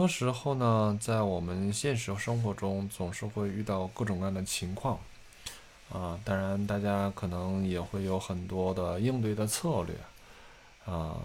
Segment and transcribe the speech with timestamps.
[0.00, 4.98] 多时候呢，在我们现实生活中，总是会遇到各种各样的情况，
[5.92, 9.94] 啊，当然大家可能也会有很多的应对的策略，
[10.86, 11.18] 啊，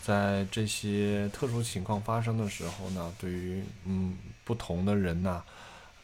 [0.00, 5.44] 在这些特殊情况发生的时候呢，对于嗯不同的人呢，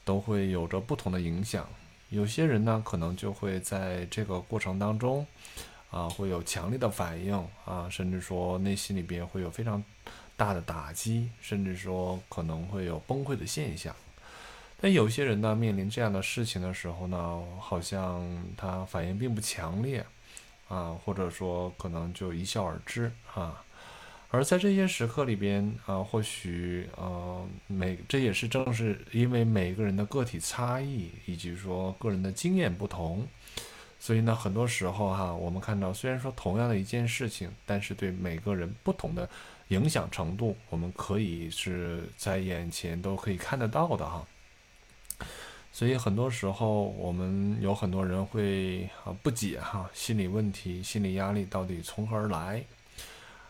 [0.04, 1.66] 都会有着不同的影响。
[2.10, 5.26] 有些人呢，可能就会在这个过程当中，
[5.90, 7.34] 啊，会有强烈的反应
[7.64, 9.82] 啊，甚至说内心里边会有非常
[10.38, 13.94] 大的打击，甚至说可能会有崩溃的现象。
[14.80, 18.24] 但有些人呢，面临这样的事情的时候呢，好像
[18.56, 20.06] 他反应并不强烈，
[20.68, 23.64] 啊，或者说可能就一笑而之啊。
[24.30, 33.26] 而在这些时刻里边啊，或许呃每这也是正是因为每个人的个体差异以及说个人的经验不同，
[33.98, 39.28] 所以呢，很多时候哈，我们看到虽然说同样的一件事情，但是对每个人不同的
[39.68, 44.26] 影响程度，我们可以是在眼前都可以看得到的哈。
[45.72, 52.64] 所以很多时候我们有很多人会啊不解哈，心理问题、心理压力到底从何而来？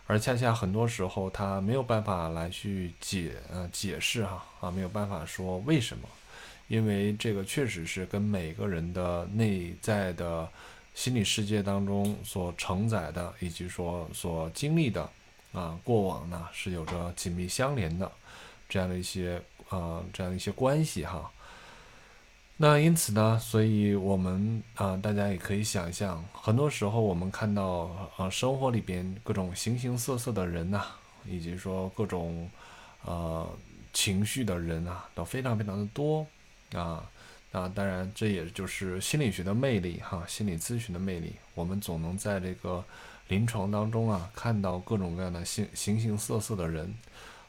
[0.07, 6.09] 而恰恰很多时候，他没有办法来去解呃解释哈啊，没有办法说为什么，
[6.67, 10.49] 因为这个确实是跟每个人的内在的
[10.95, 15.09] 心理世界当中所承载的，以及说所经历的
[15.53, 18.11] 啊过往呢是有着紧密相连的
[18.69, 21.31] 这样的一些啊这样的一些关系哈。
[22.61, 30.83] 那因此呢，所以我们啊，大家也可以想象，很多时候我们看到啊，生活里边各种形形色色的人呐，
[31.25, 32.51] 以及说各种
[33.05, 33.49] 呃
[33.93, 36.27] 情绪的人啊，都非常非常的多
[36.73, 37.09] 啊。
[37.53, 41.35] 那当然，这也就是心理学的魅力哈，心理咨询的魅力。
[41.55, 42.85] 我们总能在这个
[43.29, 46.95] 临床当中啊，看到各种各样的形形形色色的人，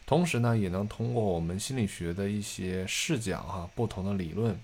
[0.06, 4.58] 同时呢，也能通过我们心理学的一些视角哈，不同的理论。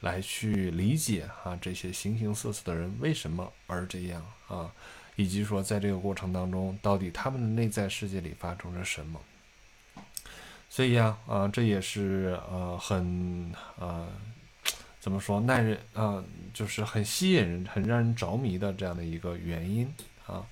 [0.00, 4.70] 来去理解啊，这些形形色色的人为什么而这样啊，
[5.16, 9.18] 以及说在这个过程当中，到底他们的内在世界里发生了什么？
[10.68, 14.06] 所以呀，啊，这也是呃很呃
[15.00, 16.22] 怎么说耐人啊，
[16.52, 19.92] 就是很吸引人、很让人着迷的这样的一个原因
[20.26, 20.46] 啊。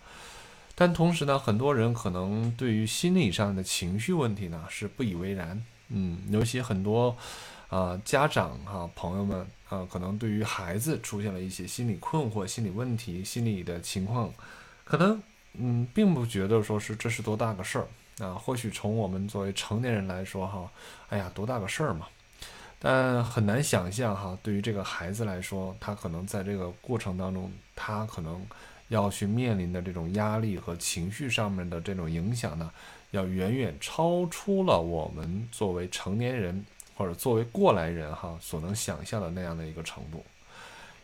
[0.75, 7.17] 但同时呢，很多人可能对于心理上的情绪问题呢是不以为然，嗯，尤其很多。
[7.71, 14.33] 啊，家长哈，朋友们啊，可能对于孩子出现了一些心理困惑、心理问题、心理的情况，
[14.85, 15.21] 可能
[15.55, 18.35] 嗯，并不觉得说是这是多大个事儿啊。
[18.35, 20.71] 或许从我们作为成年人来说哈，
[21.09, 22.07] 哎呀，多大个事儿嘛。
[22.79, 28.47] 但很难想象哈，对于这个孩子来说，他可能在这个过程当中，他可能
[28.89, 32.71] 要去面临的这种压力和情绪上面的这种影响呢，
[33.11, 36.65] 要远远超出了我们作为成年人。
[36.97, 40.25] 或者作为过来人哈所能想象的那样的一个程度，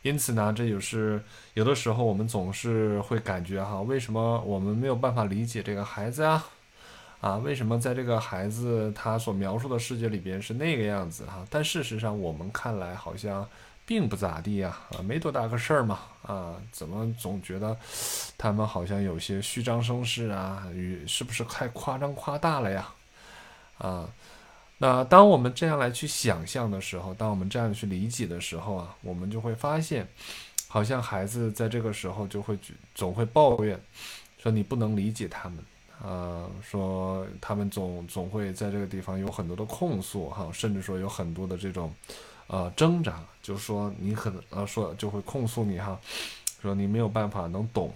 [0.02, 1.20] 因此呢，这就是
[1.54, 6.46] 有的时候我们总是会感觉哈，为什么我们没有办法理解这个孩子啊？
[7.20, 11.44] 啊，为什么在这个孩子他所描述的世界里边是那个样子哈？
[11.50, 13.44] 但事实上我们看来好像
[13.90, 17.76] 并不咋地呀，啊，没多大个事儿嘛，啊，怎么总觉得
[18.38, 20.64] 他们好像有些虚张声势啊？
[20.72, 22.88] 与是不是太夸张夸大了呀？
[23.78, 24.08] 啊？
[24.78, 30.06] 那当我们这样来去想象的时候，当我们这样去理解的时候啊，我们就会发现，
[30.68, 32.56] 好像孩子在这个时候就会
[32.94, 33.76] 总会抱怨，
[34.40, 35.64] 说你不能理解他们，
[36.00, 41.92] 啊，说他们总总会在这个地方有很多的控诉哈，甚至说有很多的这种，
[42.52, 45.96] 呃，挣扎，就是说你可能呃说就会控诉你哈，
[46.60, 47.92] 说你没有办法能懂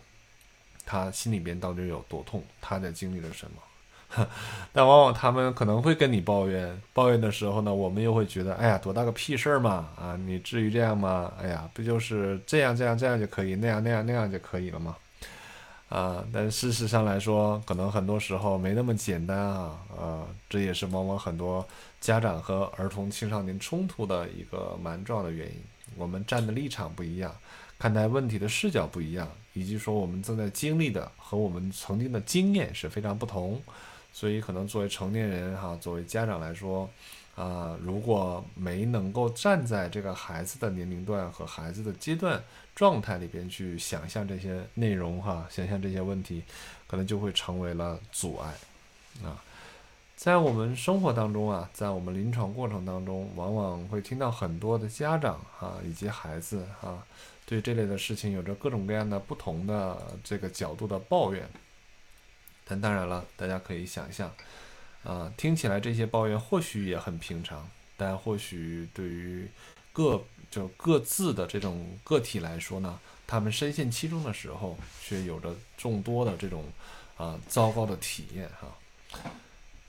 [0.86, 3.56] 他心里边到底有多痛，他在经历了什么。
[4.72, 9.88] 但往往他们可能会跟你抱怨，抱怨的时候呢，我们又会觉得，哎呀，多大个屁事儿嘛！
[9.98, 11.32] 啊，你至于这样吗？
[11.42, 14.94] 哎呀，不就是这样这样这样就可以，那样那样那样就可以了吗？
[15.88, 19.78] 啊，但事实上来说，可能很多时候没那么简单啊。
[19.96, 21.64] 呃，这也是往往很多
[22.00, 25.54] 家长和儿童青少年冲突的一个蛮重要的原因。
[25.96, 27.32] 我们站的立场不一样，
[27.78, 33.62] 看待问题的视角不一样，以及说我们正在经历的和我们曾经的经验是非常不同。
[34.12, 36.88] 所以，可能作为成年人哈，作为家长来说，
[37.34, 42.42] 啊，如果没能够站在这个孩子的年龄段和孩子的阶段
[42.74, 46.42] 状态里边去想象这些内容哈，想象这些问题，
[46.86, 48.54] 可能就会成为了阻碍。
[49.22, 49.42] 啊，
[50.16, 57.06] 在我们生活当中啊，在我们临床过程当中，往往会听到很多的家长啊以及孩子啊，
[57.46, 61.48] 对这类的事情有着各种各样的不同的这个角度的抱怨。
[62.64, 64.34] 但当然了，大家可以想象，
[65.04, 69.46] 啊，听起来这些抱怨或许也很平常，但或许对于
[69.92, 70.24] 各
[70.54, 76.64] 就各自的这种个体来说呢，他们深陷其中的时候，却有着众多的这种
[77.16, 78.68] 啊糟糕的体验哈。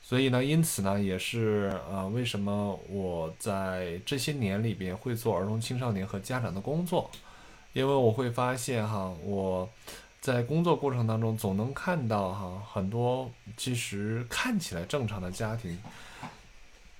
[0.01, 7.12] 所以呢，因此呢，也是啊，为什么我在这些年里边会做儿童青少年和家长的工作？
[7.73, 9.69] 因为我会发现哈，我。
[10.21, 15.77] 在工作过程当中，总能看到哈很多其实看起来正常的家庭，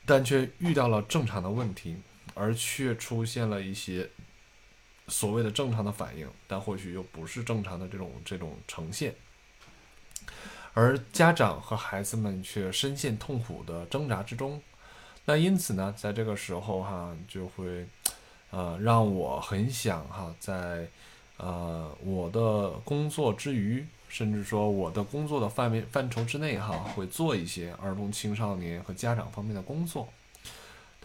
[0.06, 1.95] 但却遇到了正常的问题，
[2.35, 4.07] 而却出现了一些
[5.07, 9.15] 所谓的正常的反应，但或许又不是正常的这种这种呈现，
[10.75, 14.61] 而家长和孩子们却深陷痛苦的挣扎之中。
[15.25, 17.87] 那因此呢，在这个时候哈，就会
[18.51, 20.88] 呃让我很想哈在。
[21.38, 30.07] 呃，我的工作之余，甚至说我的工作的范围范畴之内，哈，会做一些儿童、青少年和家长方面的工作。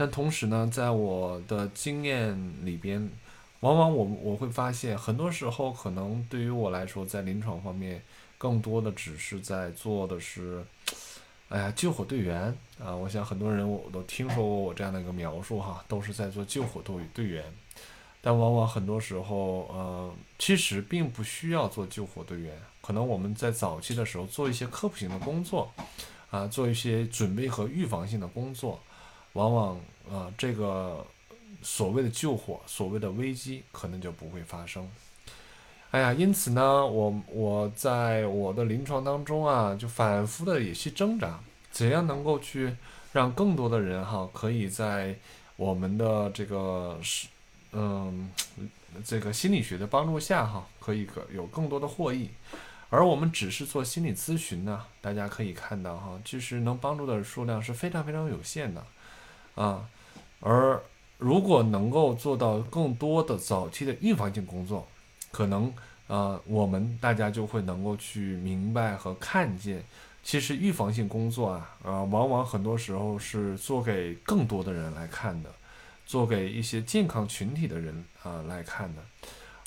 [0.00, 3.06] 但同时呢，在我的经验里边，
[3.60, 8.02] 往往我我会发现，很多时候可能对于我来说，在临床方面，
[8.38, 10.64] 更多的只是在做的是，
[11.50, 12.96] 哎呀，救火队员啊！
[12.96, 17.44] 我想很多人我都听说过我这样的一个描述，哈，都是在做救火队队员。
[18.22, 22.58] 但往往很多时候，呃，其实并不需要做救火队员。
[22.80, 25.70] 可能我们在早期的时候做一些科普性的工作，
[26.30, 28.80] 啊，做一些准备和预防性的工作，
[29.34, 29.80] 往往，
[30.10, 31.06] 呃，这个
[31.62, 34.88] 所谓的救火、所谓的危机可能就不会发生。
[35.90, 41.40] 哎呀，因此呢，我我在我的临床当中啊，就反复的也去挣扎，
[41.70, 42.74] 怎样能够去
[43.12, 45.16] 让更多的人哈，可以在
[45.56, 47.28] 我们的这个是。
[47.72, 48.28] 嗯，
[49.04, 52.28] 这个心理学的帮助下哈，可以可有更多的获益。
[52.88, 58.84] 而我们只是做心理咨询呢，大家可以看到哈，其实能帮助的数量是非常非常有限的
[59.62, 59.88] 啊。
[60.40, 60.80] 而
[61.18, 64.86] 如果能够做到更多的早期的预防性工作，
[65.30, 65.72] 可能
[66.08, 69.82] 啊，我们大家就会能够去明白和看见，
[70.22, 75.50] 其实预防性工作啊，呃，往往很多时候是做给更多的人来看的。
[76.06, 79.02] 做给一些健康群体的人啊来看的，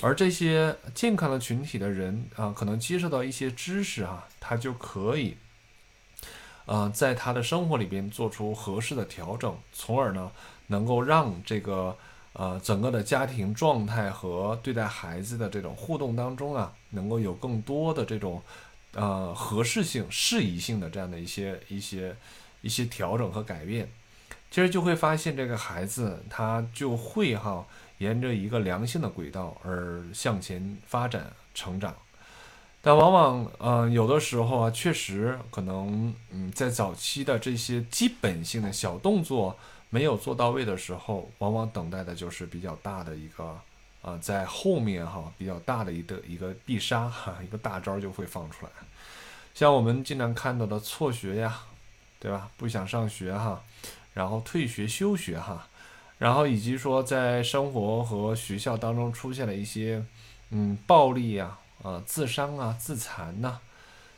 [0.02, 5.38] 而这些健康的群体的人啊，可能接受到一些知识哈，他就可以，
[6.66, 10.30] 呃，在他的生活里边做出合适的调整，从而呢，
[10.68, 11.96] 能够让这个
[12.32, 18.42] 呃整个的家庭状态和对待孩子的这种互动当中啊，能够有更多的这种
[18.94, 22.16] 呃合适性、适宜性的这样的一些一些
[22.62, 23.88] 一些调整和改变。
[24.50, 27.66] 其实就会发现，这个孩子他就会哈，
[27.98, 31.94] 沿着一个良性的轨道而向前发展成长。
[32.86, 39.58] 但往往，嗯，有的时候啊，确实可能，嗯，在早期的这些基本性的小动作
[39.88, 43.58] 没有做到位的时候，往往等待的就是比较大的一个，
[44.02, 48.72] 啊，在后面哈，比较大的一个一个必杀哈，一个大招就会放出来。
[49.54, 51.60] 像我们经常看到的辍学呀，
[52.20, 52.50] 对吧？
[52.58, 53.62] 不想上学哈。
[54.12, 55.66] 然后退学休学哈，
[56.18, 60.04] 然后以及说在生活和学校当中出现了一些
[60.50, 63.60] 嗯暴力呀啊自伤啊自残呐，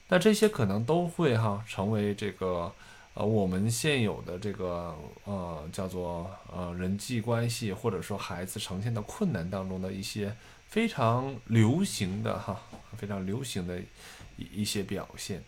[0.08, 2.72] 那这些可能都会哈成为这个
[3.12, 10.34] 呃我们现有的这个呃叫做呃人际关系或者说孩子呈现的困难当中的一些
[10.68, 12.60] 非常流行的哈
[12.96, 13.78] 非常流行的
[14.36, 15.42] 一一些表现。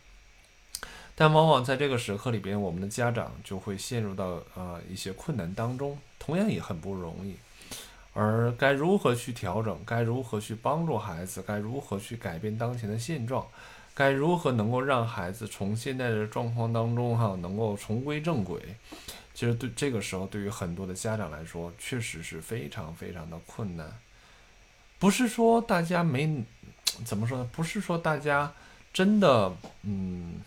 [1.15, 7.35] 但往往在这个时刻里边，我们的家长就会陷入到呃一些困难当中，同样也很不容易。
[8.19, 9.79] 而该如何去调整？
[9.87, 11.41] 该如何去帮助孩子？
[11.47, 13.47] 该如何去改变当前的现状？
[13.95, 18.61] 该如何能够让孩子从现在的状况当中哈能够重归正轨？
[19.35, 23.87] 其实对这个时候，对于很多的家长来说，确实是非常非常的困难。
[24.99, 26.45] 不是说大家没
[27.05, 27.49] 怎么说呢？
[27.53, 28.53] 不是说大家
[28.93, 30.41] 真的嗯。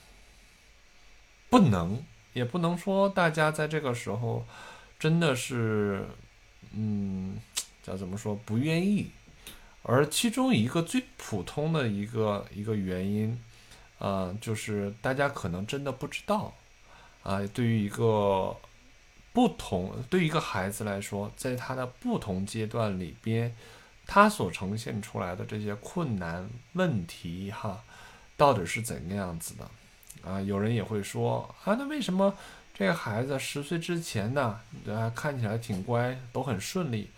[1.49, 2.01] 不能，
[2.31, 4.45] 也不能说大家在这个时候
[4.97, 6.05] 真的是，
[6.71, 7.37] 嗯，
[7.83, 9.09] 叫怎么说不愿意。
[9.83, 13.39] 而其中一个最普通的一个一个原因，
[13.97, 16.53] 啊，就是大家可能真的不知道，
[17.23, 18.55] 啊，对于一个
[19.33, 23.55] 不同，对于一个孩子来说，在他的不同阶段里边，
[24.05, 27.83] 他所呈现出来的这些困难问题，哈，
[28.37, 30.29] 到底是怎样子的？
[30.29, 32.35] 啊，有人也会说啊，那为什么
[32.75, 37.09] 这个孩子十岁之前呢，啊看起来挺乖，都很顺利，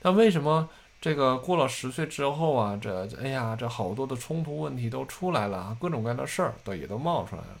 [0.00, 0.68] 但为什么
[1.00, 7.56] 这个过了十岁之后啊，这哎呀，这好多的冲突问题都出来了，各种各样的事儿都也都冒出来了。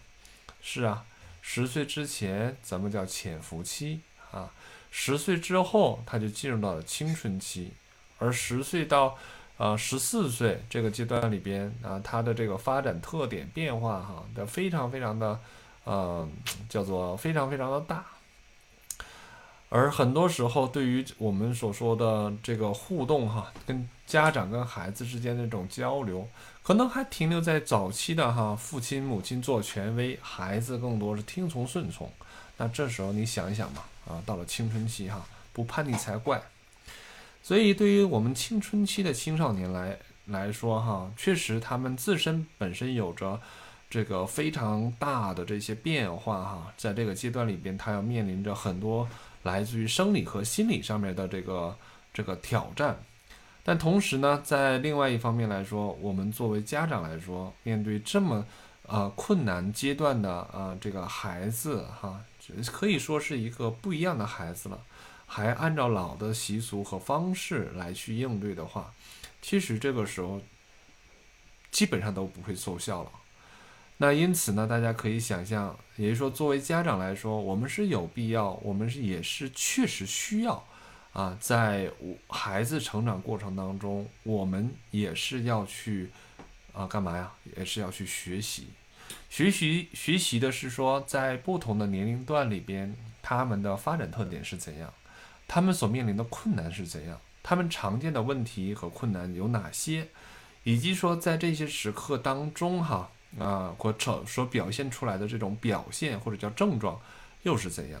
[0.60, 1.04] 是啊，
[1.40, 4.00] 十岁之前咱们叫潜伏期
[4.32, 4.50] 啊，
[4.90, 7.72] 十岁之后他就进入到了青春期，
[8.18, 9.16] 而十岁到
[9.56, 15.38] 啊十四岁这个阶段里边啊，他的这个发展特点变化哈的非常非常的
[15.84, 16.28] 呃
[16.68, 18.04] 叫做非常非常的大。
[19.70, 26.26] 而很多时候，对于我们所说的这个互动，哈，跟家长跟孩子之间的这种交流，
[26.62, 32.10] 可能还停留在早期的哈，父亲母亲做权威，孩子更多是听从顺从。
[32.56, 35.22] 那这时候你想一想嘛，啊，到了青春期哈，
[35.52, 36.40] 不叛逆才怪。
[37.42, 43.38] 所以，对于我们青春期的青少年来来说哈，确实他们自身本身有着
[43.90, 49.06] 这个非常大的这些变化哈，在这个阶段里边，他要面临着很多。
[49.48, 51.74] 来自于生理和心理上面的这个
[52.12, 53.02] 这个挑战，
[53.64, 58.44] 但同时呢，在另外一方面来说，我们作为家长来说，面对这么
[58.82, 62.22] 呃困难阶段的呃这个孩子哈，
[62.66, 64.78] 可以说是一个不一样的孩子了，
[65.26, 68.92] 还按照老的习俗和方式来去应对的话，
[69.40, 70.40] 其实这个时候
[71.70, 73.10] 基本上都不会奏效了。
[74.00, 80.64] 那因此呢，大家可以想象，也就是说，作为家长来说，我们是有必要，我们是也是确实需要，
[81.12, 81.90] 啊，在
[82.28, 86.10] 孩子成长过程当中，我们也是要去，
[86.72, 87.32] 啊，干嘛呀？
[87.56, 88.68] 也是要去学习，
[89.28, 94.94] 学习学习的是说，在不同的年龄段里边，他们的发展特点是怎样，
[95.48, 100.06] 他们所面临的困难是怎样，他们常见的问题和困难有哪些，
[100.62, 103.10] 以及说在这些时刻当中，哈。
[103.38, 107.00] 啊，或者所表现出来的这种表现或者叫症状
[107.42, 108.00] 又是怎样？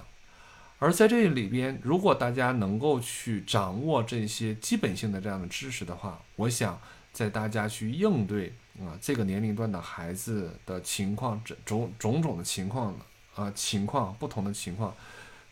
[0.80, 6.80] 而在这里边，如果大家能够去掌握这些基本性的这样的知识的话，我想
[7.12, 12.94] 在大家去应对啊这个年龄段的孩子的情况，这种种种的情况
[13.34, 14.94] 啊情况不同的情况，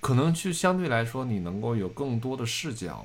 [0.00, 3.04] 可能去相对来说你能够有更多的视角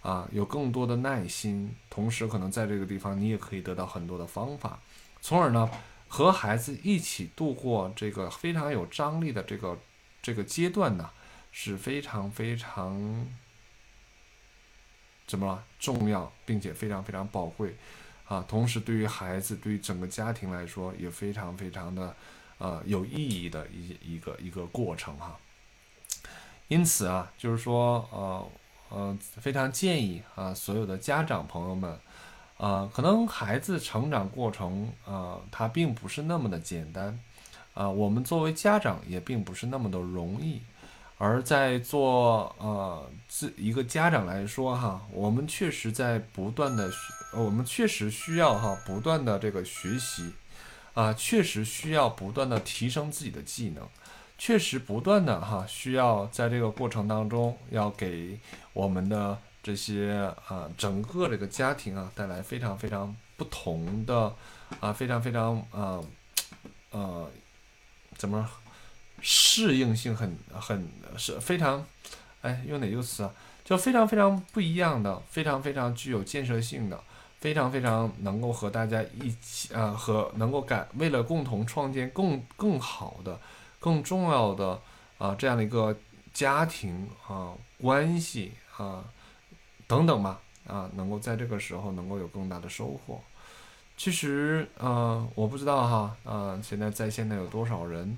[0.00, 4.78] 啊，有更多的耐心，同时可能在这个地方你也可以得到很多的方法，
[5.20, 5.70] 从而呢。
[6.12, 9.78] 和孩子一起度过这个非常有张力的这个
[10.20, 11.08] 这个阶段呢，
[11.52, 13.26] 是非常非常
[15.24, 17.76] 怎么了重要，并且非常非常宝贵
[18.26, 18.44] 啊！
[18.48, 22.16] 同时，对于孩子，对于整个家庭来说，也非常非常的
[22.58, 25.38] 呃有意义的一一个一个过程哈。
[26.66, 28.50] 因此啊，就是说呃
[28.88, 32.00] 呃，非常建议啊，所有的家长朋友们。
[32.60, 37.18] 啊，可能孩子成长过程啊，他并不是那么的简单，
[37.72, 40.60] 啊，我们作为家长也并不是那么的容易，
[41.16, 46.90] 而在做呃自一个家长来说哈，我们确实在不断的，
[47.34, 50.30] 我们确实需要哈不断的这个学习，
[50.92, 53.88] 啊，确实需要不断的提升自己的技能，
[54.36, 58.38] 确实不断的哈需要在这个过程当中要给
[58.74, 59.38] 我们的。
[59.62, 64.34] 这些啊，整个这个家庭啊，带来非常非常不同的
[64.80, 66.00] 啊，非常非常啊，
[66.90, 67.30] 呃，
[68.16, 68.48] 怎么
[69.20, 70.88] 适应性很很
[71.18, 71.84] 是非常，
[72.40, 73.30] 哎，用哪个词啊？
[73.62, 76.98] 就非常非常不一样的，非常非常具有建设性的，
[77.38, 83.38] 非常非常能够和大家一起啊，和能够感为了共同创建更更好的、
[83.78, 84.80] 更重要的
[85.18, 85.94] 啊这样的一个
[86.32, 89.04] 家庭啊关系啊。
[89.90, 93.20] 等等吧，啊，能够在这个时候能够有更大的收获。
[93.96, 98.16] 其实，呃，我不知道哈，呃，现在在线的有多少人，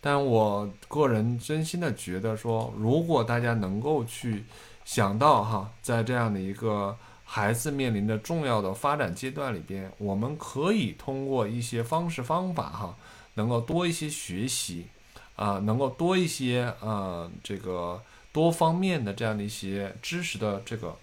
[0.00, 4.44] 但我个人真心的觉得说，如果大家能够去
[4.84, 12.96] 想到哈，在这样的一个孩子面临的重要的发展阶段里边，我们可以通过一些方式方法哈，
[13.34, 14.86] 能够多一些学习，
[15.34, 18.00] 啊，能够多一些呃，这个
[18.32, 20.96] 多方面的这样的一些知识的这个。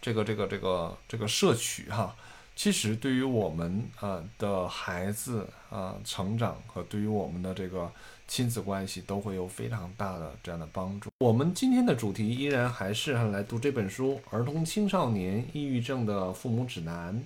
[0.00, 2.14] 这个这个这个这个摄取哈，
[2.54, 7.90] 其实对于我们呃的孩子啊成长和对于我们的这个
[8.28, 11.10] 亲子关系都会有非常大的这样的帮助。
[11.18, 17.20] 我们今天的主题依然还是来读这本书《儿童青少年抑郁症的父母指南》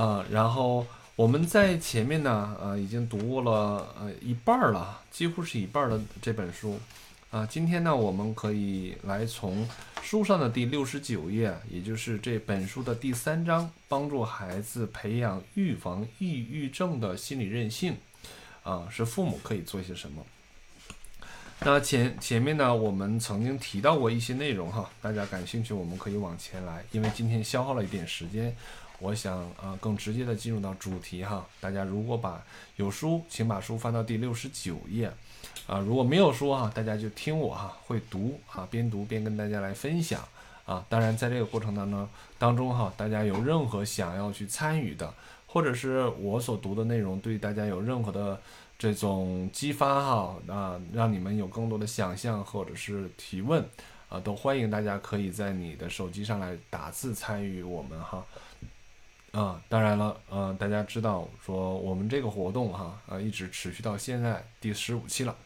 [0.00, 6.80] 啊，然后我们在前面呢呃已经读过了呃一半了，几乎是一半的这本书。
[7.30, 9.68] 啊，今天呢，我们可以来从
[10.02, 17.94] 书上的第六十九页，也就是这本书的第三章，帮助孩子培养预防抑郁症的心理韧性。
[18.62, 20.24] 啊，是父母可以做些什么？
[21.60, 28.56] 那前前面呢，我们曾经提到过一些内容哈，大家感兴趣，我们可以往前来，因为今天消耗了一点时间，
[29.00, 31.46] 我想啊，更直接的进入到主题哈。
[31.60, 32.42] 大家如果把
[32.76, 35.12] 有书，请把书翻到第六十九页，
[35.68, 40.26] 啊，如果没有书哈，大家就听我哈，会读啊，边读边跟大家来分享
[40.64, 40.82] 啊。
[40.88, 42.08] 当然，在这个过程当中
[42.38, 45.12] 当中哈，大家有任何想要去参与的，
[45.46, 48.40] 或者是我所读的内容对大家有任何的
[48.78, 53.62] 这种激发哈啊，让你们有更多的想象或者是提问
[54.08, 58.24] 啊，都欢迎大家可以在你的手机上来打字参与我们哈。
[59.32, 65.36] 啊，当然了，呃，大家知道说我们这个活动哈，呃，一直持续到现在第十五期了。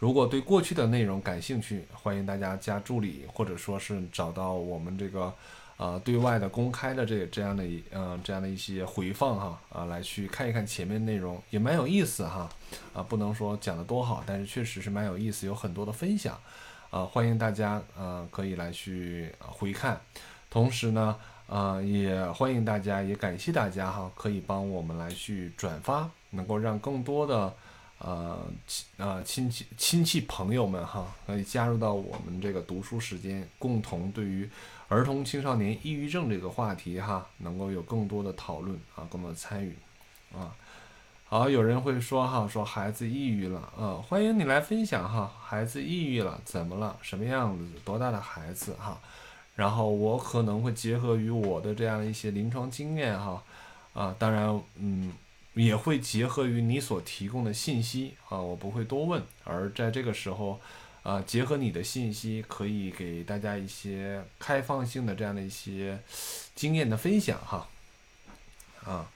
[0.00, 5.30] 如果对过去的内容感兴趣，欢迎大家加助理，或者说是找到我们这个
[5.76, 12.48] 呃对外的公开的这这样的一呃这样的一些回放哈啊，来去看一看前面内容也蛮有意思哈
[12.94, 16.34] 啊，不能说讲的多好，但是确实是蛮有意思，有很多的分享
[16.90, 20.00] 啊，欢迎大家呃可以来去回看，
[20.48, 21.14] 同时呢。
[21.46, 27.52] 啊，也欢迎大家，也感谢大家哈，可以帮我们来去转发，能够让更多的
[28.00, 34.48] 呃亲呃亲戚亲戚朋友们哈，可以加入到我们这个读书时间，共同对于
[34.88, 39.74] 儿童青少年抑郁症这个话题哈，能够有更多的讨论啊，更多的参与
[40.34, 40.50] 啊。
[41.28, 46.96] 好，有人会说哈，说孩子抑郁了，啊，欢迎你来分享哈，孩子抑郁了，怎么了？
[47.02, 47.64] 什么样子？
[47.84, 48.98] 多大的孩子哈？
[49.54, 53.42] 然后我可能会结合于我的这样的一些临床经验哈，
[53.92, 55.12] 啊，当然，嗯，
[55.54, 60.60] 也会结合于你所提供的信息啊，我不会多问，而在这个时候，
[61.02, 65.98] 啊，结合你的信息，可以给大家一些开放性的这样的一些
[66.54, 67.68] 经验的分享哈，
[68.84, 69.10] 啊，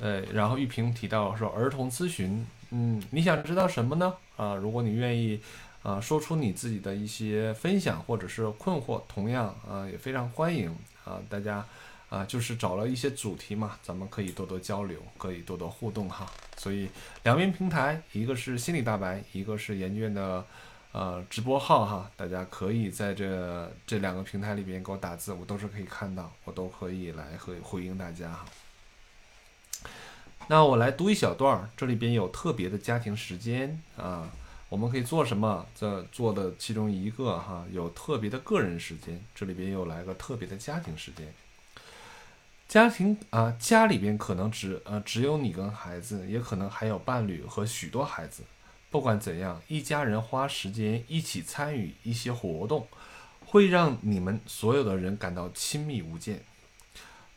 [0.00, 4.14] 呃，然后玉萍提到说儿童咨询，嗯，你想知道什么呢？
[4.36, 5.40] 啊，如果你愿意。
[5.84, 11.62] 啊，说出你自己的一些分享或者是困惑，同样啊也非常欢迎啊，大家
[12.14, 16.30] 啊就是找了一些主题嘛，咱们可以多多交流，可以多多互动哈。
[16.56, 16.88] 所以
[17.24, 20.46] 两边平台，一个是心理大白，一个是研究院的
[20.92, 28.46] 呃直播号哈，大家可以在这这两个平台里边给我打字，我都是可以看到，我都可以来回回应大家哈。
[30.46, 34.30] 那我来读一小段儿，这里边有特别的家庭时间啊。
[34.68, 35.66] 我们可以做什么？
[35.74, 41.32] 这做的其中一个哈，有特别的个人时间，这里边又来个特别的家庭时间。
[42.74, 48.42] 家庭啊，家里边可能只呃只有你跟孩子，也可能还有伴侣和许多孩子。
[48.90, 52.88] 不管怎样，一家人花时间一起参与一些活动，
[53.46, 56.40] 会让你们所有的人感到亲密无间。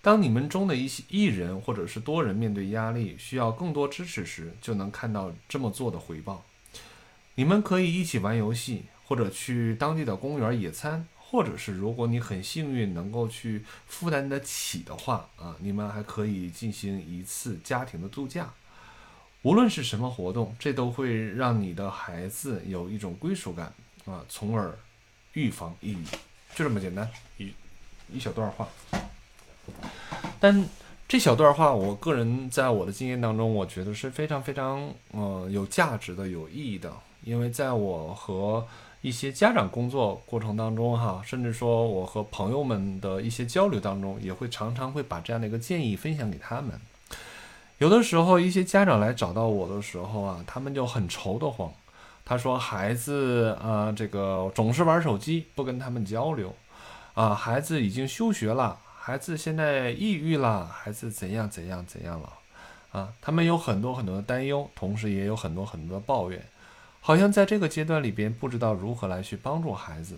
[0.01, 6.43] 当你们中的一些一人或者是多人面对压力，需要更多支持时，就能看到这么做的回报。
[7.35, 18.49] 你们可以一起玩游戏，或者去当地的公园野餐，或者是如果你很幸运能够去负担得起的话啊，你们还可以进行一次家庭的度假。
[19.41, 23.73] 无论是什么活动，这都会让你的孩子有一种归属感
[24.05, 24.77] 啊，从而
[25.33, 26.03] 预防抑郁。
[26.55, 27.51] 就这么简单，一
[28.13, 28.67] 一小段话。
[30.39, 30.65] 但
[31.07, 36.91] 这小段话，我个人在我的经验当中，我觉得是非常非常呃有价值的、有意义的。
[37.23, 38.65] 因为在我和
[39.07, 46.71] 一些家长工作过程当中，哈，甚至说我和朋友们的一些交流当中，也会常常会把这样的一个建议分享给他们。
[47.77, 51.71] 有的时候，一些家长来找到我的时候啊，他们就很愁得慌。
[52.25, 56.53] 他说：“孩子啊，这个总是玩手机，不跟他们交流
[57.13, 62.33] 啊，孩子已经休学了，孩子现在抑郁了，孩子怎样怎样怎样了
[62.91, 66.43] 啊？”他们有很多很多的担忧，同时也有很多很多的抱怨。
[67.07, 70.17] 好像在这个阶段里边，不知道如何来去帮助孩子。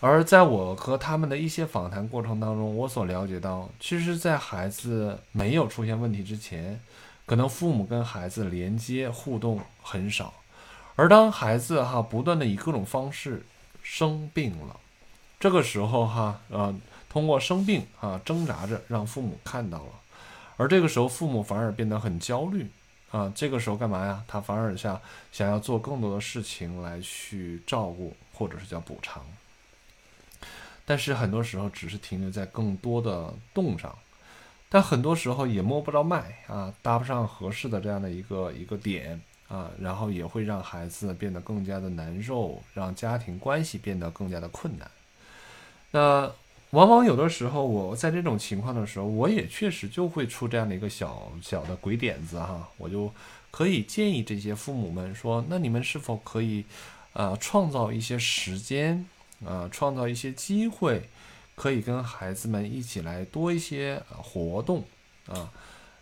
[0.00, 6.80] 而在我和他们的一些访谈过程当中，我所了解到，其实，在孩子没有出现问题之前，
[7.24, 10.34] 可能父母跟孩子连接互动很少。
[10.96, 13.46] 而当孩子哈不断的以各种方式
[13.80, 14.80] 生病了，
[15.38, 16.74] 这个时候哈呃，
[17.08, 19.92] 通过生病啊挣扎着让父母看到了，
[20.56, 22.68] 而这个时候父母反而变得很焦虑。
[23.10, 24.22] 啊，这个时候干嘛呀？
[24.26, 25.00] 他反而想
[25.32, 29.24] 想要做更多的事情来去照顾，或者是叫补偿。
[30.84, 33.96] 但是很多时候只是停留在更多的动上，
[34.68, 44.90] 但很多时候也摸不着脉啊，搭不上合适的这样的一个一个点啊，然后也会让孩子变得更加的难受，让家庭关系变得更加的困难。
[45.90, 46.30] 那。
[46.76, 53.10] 往往有的时候，我在这种情况的时候，我也确实就会出这样的一个小小的鬼点子哈，我就
[53.50, 56.66] 可以建议这些父母们说：那你们是否可以，
[57.14, 59.06] 呃，创造一些时间，
[59.42, 61.08] 啊，创造一些机会，
[61.54, 64.84] 可以跟孩子们一起来多一些活动
[65.28, 65.50] 啊。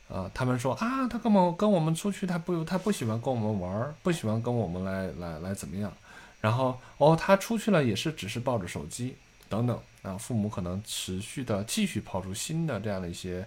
[0.09, 5.93] 啊，他们说啊，他根本跟我们出去，他不他不喜欢跟我们玩儿，不喜欢跟我们来来来怎么样？
[6.41, 9.15] 然后哦，他出去了也是只是抱着手机
[9.55, 13.47] 等等啊，父母可能持续的继续抛出新的这样的一些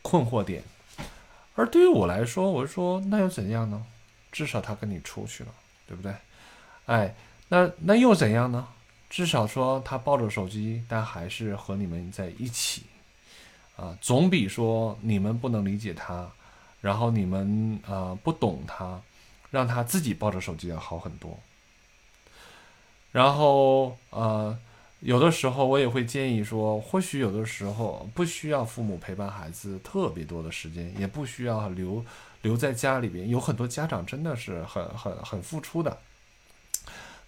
[0.00, 0.62] 困惑点。
[1.56, 3.84] 而对于我来说，我是说那又怎样呢？
[4.30, 5.50] 至少他跟你出去了，
[5.88, 6.14] 对不对？
[6.86, 7.14] 哎，
[7.48, 8.68] 那那又怎样呢？
[9.10, 12.84] 至少说他抱着手机，但还是和你们在一起。
[13.76, 16.30] 啊，总比说你们不能理解他，
[16.80, 19.00] 然后你们啊不懂他，
[19.50, 21.38] 让他自己抱着手机要好很多。
[23.10, 24.56] 然后呃，
[25.04, 32.04] 有的时候我也会建议说，或许有的时候不需要父母陪伴孩子特别多的时间，也不需要留
[32.42, 33.28] 留在家里边。
[33.28, 35.98] 有很多家长真的是很很很付出的，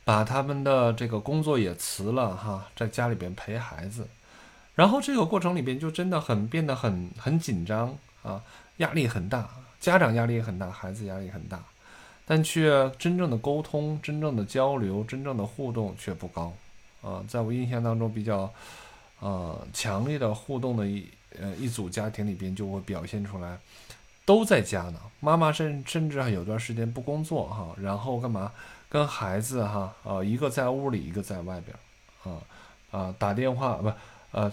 [0.05, 4.07] 把他们的这个工作也辞了哈，在家里边陪孩子。
[4.77, 8.41] 然后这个过程里边就真的很变得很很紧张啊，
[8.77, 9.49] 压力很大，
[9.81, 11.61] 家长压力也很大，孩子压力很大，
[12.25, 16.53] 但却真正的沟通、真正的交流、真正的互动却不高
[17.05, 17.23] 啊。
[17.29, 18.51] 在我印象当中，比较
[19.21, 21.07] 呃强烈的互动的一
[21.39, 23.59] 呃一组家庭里边，就会表现出来
[24.25, 28.51] 都在家呢，妈妈甚甚至还有段时间不工作哈，然后干嘛
[28.89, 31.77] 跟孩子哈啊一个在屋里，一个在外边
[32.25, 32.41] 啊
[32.91, 33.93] 啊打电话不
[34.33, 34.53] 呃。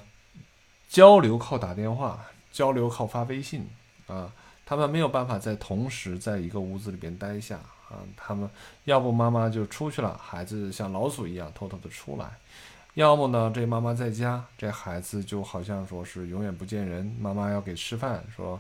[0.92, 2.20] 交流靠打电话，
[2.52, 3.66] 交流靠发微信
[4.08, 4.30] 啊，
[4.72, 7.58] 他们没有办法在同时在一个屋子里边待下
[7.90, 8.50] 啊，他们
[8.86, 12.32] 要不妈妈就出去了，孩子像老鼠一样偷偷的出来，
[12.94, 18.58] 要么呢这妈妈在家，这孩子就好像说是永远不见人，妈妈要给吃饭，说，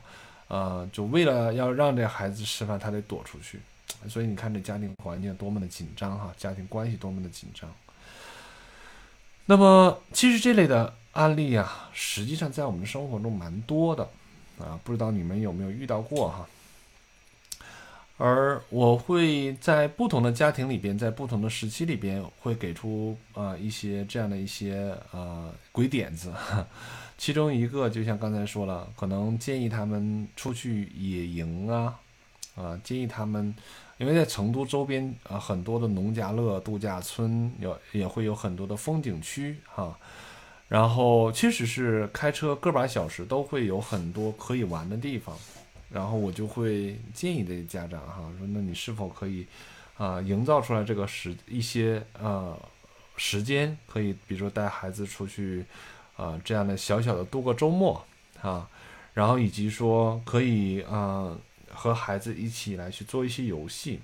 [0.49, 3.61] 呃，就为了要让这孩子吃饭，他得躲出去，
[4.09, 7.71] 所以你看这家庭环境多么的紧张哈，家庭关系多么的紧张。
[9.45, 10.93] 那么其实这类的。
[11.13, 14.09] 案例啊，实际上在我们生活中蛮多的，
[14.61, 16.47] 啊，不知道你们有没有遇到过哈？
[18.17, 26.31] 而我会在不同的家庭里边，在不同的时期里边，会给出啊一些这样的一些呃鬼点子。
[27.17, 31.99] 其中一个就像刚才说了，可能建议他们出去野营啊，
[32.55, 33.55] 啊，建议他们，
[33.97, 39.97] 因为在成都周边啊，很多的农家乐度假村有也会有很多的风景区哈。
[40.71, 45.37] 然后，即使是开车个把小时，都会有很多可以玩的地方。
[45.89, 49.45] 然后我就会建议这些家长哈，说那你是否可以
[49.97, 52.57] 啊，营造出来这个时一些呃
[53.17, 55.65] 时间，可以比如说带孩子出去
[56.15, 58.01] 啊，这样的小小的度过周末
[58.41, 58.69] 啊，
[59.13, 61.37] 然后以及说可以啊
[61.69, 63.99] 和孩子一起来去做一些游戏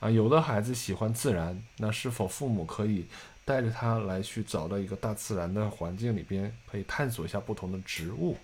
[0.00, 3.04] 啊，有的孩子喜欢自然，那是否父母可以？
[3.46, 8.36] 带着他来去找到一个大自然的环境里边，可以探索一下不同的植物。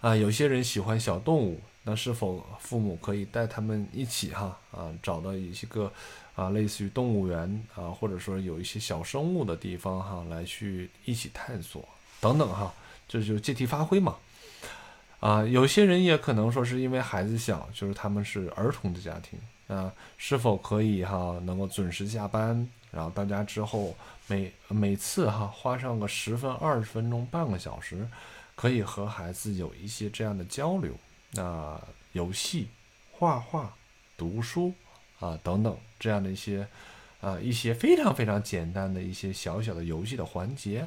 [0.00, 5.90] 啊，有些人喜欢小动物，那是否父母可以带他们一起哈啊，找到一些个
[6.34, 11.88] 啊，类似于动物园啊，或者说有一些小生物的地方哈，来去一起探索
[12.20, 12.74] 等等哈，
[13.06, 14.16] 这就借题发挥嘛。
[15.20, 19.38] 啊，有些人也可能说是因为孩子小，就是他们是儿童的家庭
[19.68, 22.68] 啊，是否可以哈能够准时下班？
[22.90, 23.96] 然后到家之后，
[24.28, 28.06] 每每次哈花上个十分、二十分钟、半个小时，
[28.54, 30.92] 可以和孩子有一些这样的交流，
[31.32, 31.80] 那
[32.12, 32.68] 游戏、
[33.10, 33.74] 画画、
[34.16, 34.72] 读书
[35.18, 36.68] 啊等等这样的一些
[37.20, 40.86] 啊一些非常非常简单的一些小小的游戏的环节。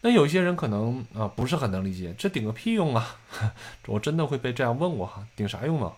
[0.00, 3.16] 那有些人可能啊不是很能理解，这顶个屁用啊！
[3.86, 5.92] 我真的会被这样问过哈，顶啥用啊？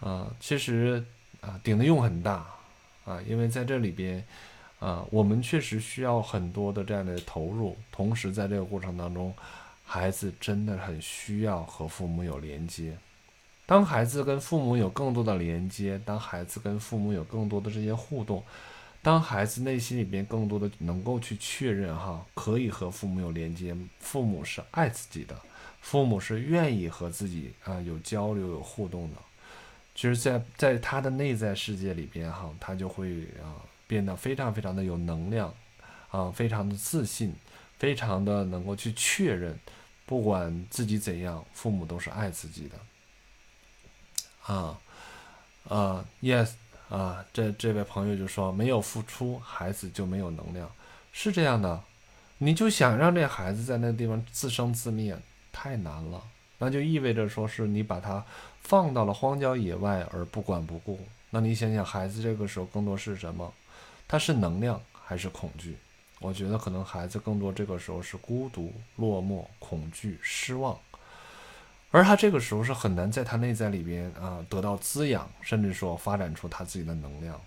[0.00, 1.04] 啊，其实
[1.40, 2.46] 啊顶的用很大。
[3.06, 4.22] 啊，因为在这里边，
[4.78, 9.34] 啊，我们确实需要很多的这样的投入，同时在这个过程当中，
[9.84, 12.96] 孩子真的很需要和父母有连接。
[13.66, 18.44] 当孩子跟父母有更多的连接，当孩子跟父母有更多的这些互动，
[19.02, 25.34] 当孩子内心里边更多的能够去确认哈，可以和父母有连接，父母是爱自己的，
[25.80, 29.16] 父母是愿意和自己啊有交流有互动的。
[30.00, 35.54] 就是在在他的内在世界里边哈，他就会啊变得非常非常的有能量，
[36.10, 37.34] 啊，非常的自信，
[37.78, 39.60] 非常的能够去确认，
[40.06, 44.54] 不管自己怎样，父母都是爱自己的。
[44.54, 44.80] 啊，
[45.68, 46.52] 啊，yes，
[46.88, 50.72] 啊，这这位朋友就说没有付出，孩子就没有能量，
[51.12, 51.84] 是这样的，
[52.38, 55.20] 你就想让这孩子在那个地方自生自灭，
[55.52, 56.22] 太难了。
[56.62, 58.24] 那就意味着说是你把他
[58.62, 61.00] 放到了荒郊野外而不管不顾。
[61.30, 63.52] 那你想想，孩子这个时候更多是什么？
[64.08, 65.76] 他是能量还是恐惧？
[66.18, 70.78] 我觉得可能孩子更多这个时候是孤独、落寞、恐惧、失望，
[71.90, 77.40] 而他这个时候是很难在他内在里边啊得到滋养，甚至说发展出他自己的能量。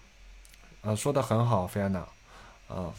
[0.81, 1.99] 啊，说的很好，菲安娜，
[2.67, 2.91] 啊。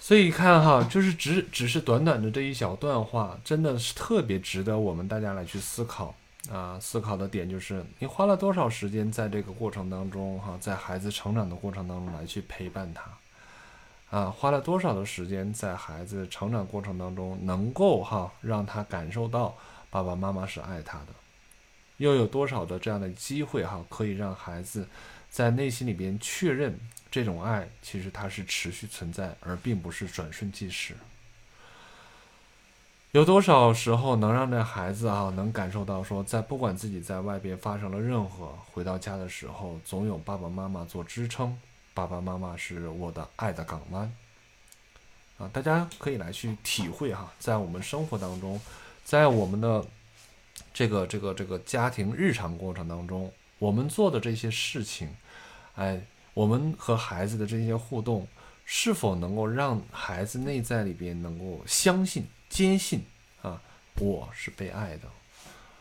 [0.00, 6.14] 所以看哈，就是只只是短短的这一小段话，真的是特别值得我们大家来去思考
[6.50, 6.78] 啊。
[6.80, 19.56] 思考的点就是，你花了多少时间在这个过程当中哈，在孩子成长的过程当中来去陪伴他啊，花了多少的时间在孩子成长过程当中，能够哈让他感受到
[19.90, 21.08] 爸爸妈妈是爱他的，
[21.98, 24.86] 又有多少的这样的机会哈，可以让孩子
[25.30, 26.78] 在内心里边确认。
[27.10, 30.94] 这种爱其实它是持续存在，而并不是转瞬即逝。
[33.12, 41.54] 有多少时候能让这孩子啊能感受到说，在不管自己在外边发生了任何，回到家的时候，总有爸爸妈妈做支撑，
[41.92, 44.10] 爸爸妈妈是我的爱的港湾。
[45.36, 48.58] 啊，大家可以来去体会哈，在我们生活当中，
[49.04, 49.84] 在我们的
[50.72, 55.14] 这个这个这个家庭日常过程当中，我们做的这些事情，
[55.74, 56.00] 哎。
[56.34, 58.26] 我们和孩子的这些互动，
[58.64, 63.02] 是否能够让孩子内在里边能够相信、坚信
[63.40, 63.62] 啊，
[63.98, 65.08] 我是被爱的？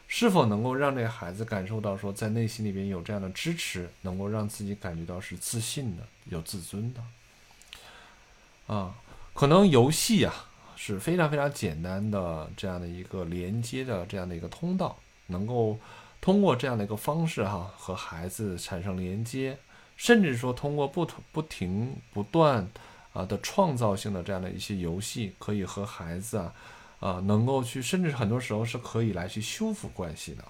[0.07, 8.73] 是否能够让这个孩子感受到说，在内心里边有这样的支持，能够让自己感觉到是自信的、有自尊的？
[8.73, 8.95] 啊，
[9.33, 15.77] 可能游戏啊是非常非常简单的这样的一个连接的这样的一个通道，能够
[16.21, 19.57] 通过这样的一个方式哈，和孩子产生连接。
[19.97, 22.67] 甚至说，通过不同、不停、不断
[23.13, 26.53] 啊的创造性的这样的一些游戏，可以和孩子啊，
[26.99, 30.43] 啊，能够去，甚至很多时候是可以来去修复关系的，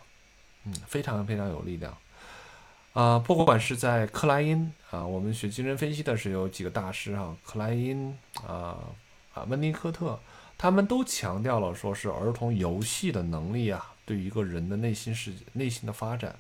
[0.66, 1.98] 嗯，非常非常有力量
[2.94, 3.18] 啊。
[3.20, 8.78] 不管是在克莱因啊，我们学精神分析的是有几个大师哈，克莱因啊
[9.34, 10.20] 啊，温尼科特，
[10.58, 16.36] 他们都强调了，说是儿童游戏的能力啊，对于一个人的内心世界、内心的发展。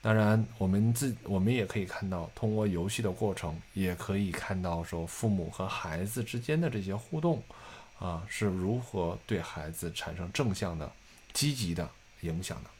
[0.00, 7.42] 当然，我们自我们也可以看到，通过游戏的过程，也可以看到说父母和孩子之间的这些互动，
[7.98, 10.90] 啊，是如何对孩子产生正向的、
[11.32, 12.70] 积极的影响的，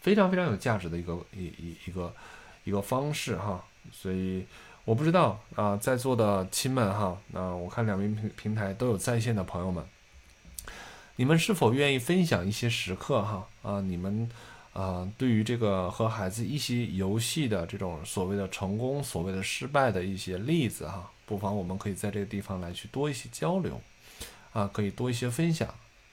[0.00, 2.14] 非常非常有价值的一个一一一个
[2.64, 3.62] 一个方式哈。
[3.92, 4.46] 所以
[4.86, 9.84] 我不知道啊，在座的亲们哈，那我看两边平平台都有在线的朋友们，
[11.16, 13.46] 你们是否愿意分享一些时刻哈？
[13.62, 14.30] 啊，你们。
[14.72, 23.80] 啊，对于这个和孩子一起游戏的这种所谓的成功、所谓的失败的一些例子哈，不妨我们可以在这个地方来去多一些交流，
[24.52, 25.68] 啊，可以多一些分享，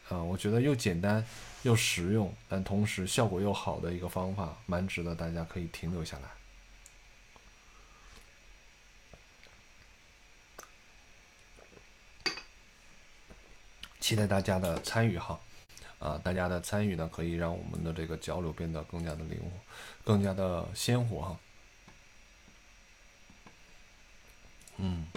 [0.09, 1.23] 啊，我觉得又简单
[1.61, 6.29] 又实用，但同时效果又好的一个方法，蛮值得大家可以停留下来。
[13.99, 15.39] 期待大家的参与哈。
[15.99, 19.49] 啊，大家的参与呢，可以让我们的这个交流变得更加的灵活，
[20.03, 21.39] 更加的鲜活哈。
[24.77, 25.07] 嗯，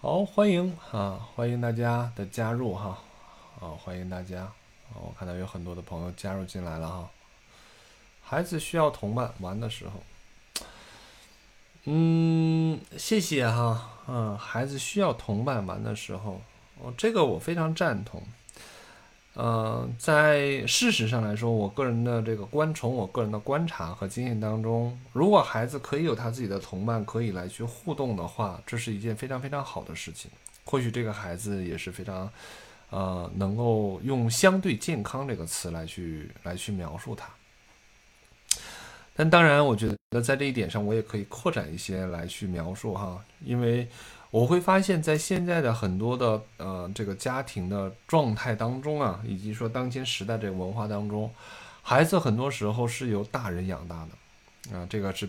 [0.00, 2.98] 好，欢迎啊，欢迎大家的加入哈，
[3.60, 4.50] 啊，欢迎大家，
[4.94, 7.10] 我看到有很多的朋友加入进来了哈。
[8.22, 10.02] 孩子需要同伴玩的时候。
[11.84, 13.90] 嗯，谢谢哈。
[14.06, 16.40] 嗯，孩子需要同伴玩的时候，
[16.80, 18.22] 哦，这个我非常赞同。
[19.34, 30.30] 呃，在事实上来说，我个人的这个观，从我个人的观察和经验当中，如果孩子可以有他自己的同伴，可以来去互动的话，这是一件非常非常好的事情。
[30.64, 32.30] 或许这个孩子也是非常，
[32.90, 37.28] 呃，能够用相对健康这个词来去来去描述他。
[39.14, 43.86] 但当然，我觉得在这一点上，我也可以扩展一些来去描述哈，因为
[44.30, 51.30] 我会发现，在现在的很多的呃这个家庭的状态当中啊，以及说当今时代这个文化当中，
[51.82, 55.28] 孩子很多时候是由大人养大的啊，这个是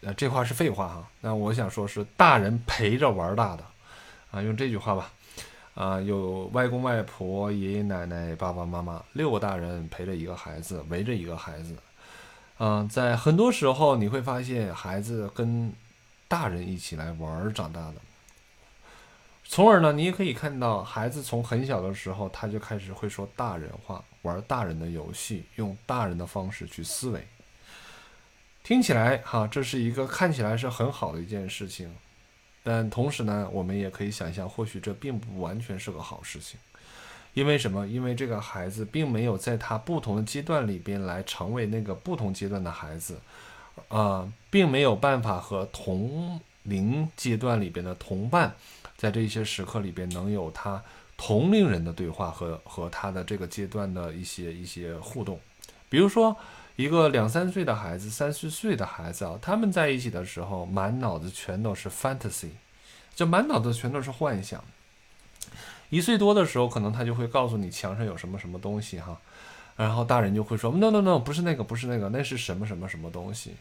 [0.00, 3.64] 呃这话是废话哈，那我想说是大人陪着玩大的
[4.32, 5.12] 啊，用这句话吧，
[5.74, 11.76] 啊，有外公外婆、爷爷奶奶、爸爸妈妈六个大人陪着一个孩子，围着一个孩子。
[12.64, 15.72] 嗯，在很多时候你会发现，孩子跟
[16.28, 17.94] 大人一起来玩长大的，
[19.42, 27.26] 从而呢，你也可以看到，孩子从很小的时候他就开始会说大人话，玩大人的游戏，用大人的方式去思维。
[28.62, 31.92] 听起来哈，这是一个看起来是很好的一件事情，
[32.62, 36.60] 但同时呢，我们也可以想象，或许这并不完全是个好事情。
[37.34, 37.86] 因为什么？
[37.86, 43.18] 因为这个孩子并没有在他不同的阶段里边来成为那个不同阶段的孩子，
[43.88, 48.54] 啊，并没有办法和同龄阶段里边的同伴，
[48.96, 50.82] 在这些时刻里边能有他
[51.16, 55.40] 同龄人的对话和和他的这个阶段的一些一些互动。
[55.88, 56.36] 比如说，
[56.76, 62.50] 一个两三岁的孩子、三四岁的孩子啊，他们在一起的时候，满脑子全都是 fantasy，
[63.14, 64.62] 就满脑子全都是幻想。
[65.92, 69.14] 一岁多的时候，可能他就会告诉你墙上有什么什么东西哈。
[69.76, 73.52] 然后大人就会说：“no no no，不是那个，不是那个，那是什么什么什么东西。”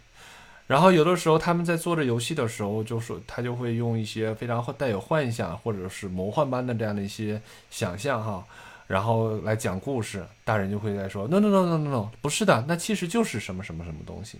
[0.66, 8.46] 然后有的时候他们在做着游戏的时候，就说他就会用一些非常带有幻想或者是魔幻般的这样的一些想象哈，
[8.88, 10.26] 然后来讲故事。
[10.46, 14.38] 大人就会在说：“no no no no no no，不是的，那其实就是什么什么什么东西。”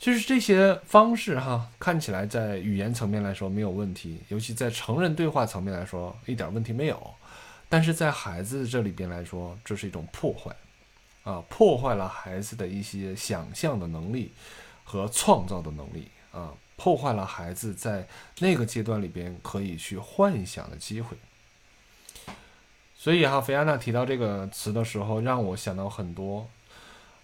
[0.00, 7.14] 就是这些方式哈，看起来在语言层面来说没有问题，尤其在成人对话层面来说一点问题没有。
[7.68, 10.50] 但是在孩子这里边来说，这是一种破坏，
[11.30, 14.32] 啊，破坏了孩子的一些想象的能力
[14.84, 18.08] 和创造的能力，啊，破坏了孩子在
[18.38, 21.14] 那个阶段里边可以去幻想的机会。
[22.96, 26.48] 所以哈，菲安娜提到这个词的时候，让我想到很多，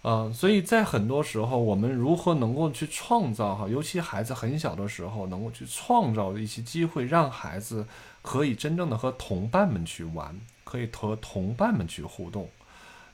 [0.09, 7.85] 嗯，所以在很多时候，我们如何能够去创造哈，尤其孩子很小的时候，能够去创造一些机会，让孩子。
[8.23, 12.49] 可以真正的和同伴们去玩，可以和同伴们去互动，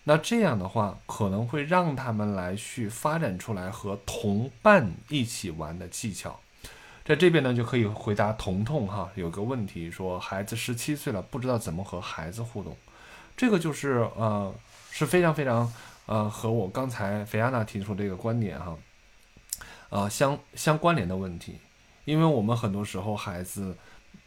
[0.06, 6.40] 那这样的话可能会让他们来去发展出来和同伴一起玩的技巧。
[7.06, 12.76] 在这边呢，就可以回答彤彤哈，有个问题说，孩子十七岁了，不知道怎么和孩子互动，
[13.38, 14.52] 这个就是呃
[14.90, 15.72] 是非常非常
[16.06, 18.78] 呃和我刚才菲亚娜提出这个观点哈，
[19.90, 21.58] 呃相相关联的问题，
[22.06, 23.76] 因为我们很多时候孩子。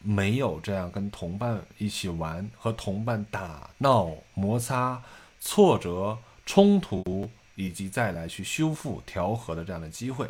[0.03, 5.03] 没有这样跟同伴一起玩，和同伴打闹、摩擦、
[5.41, 10.29] 挫折、冲突，以及再来去修复、调和的这样的机会。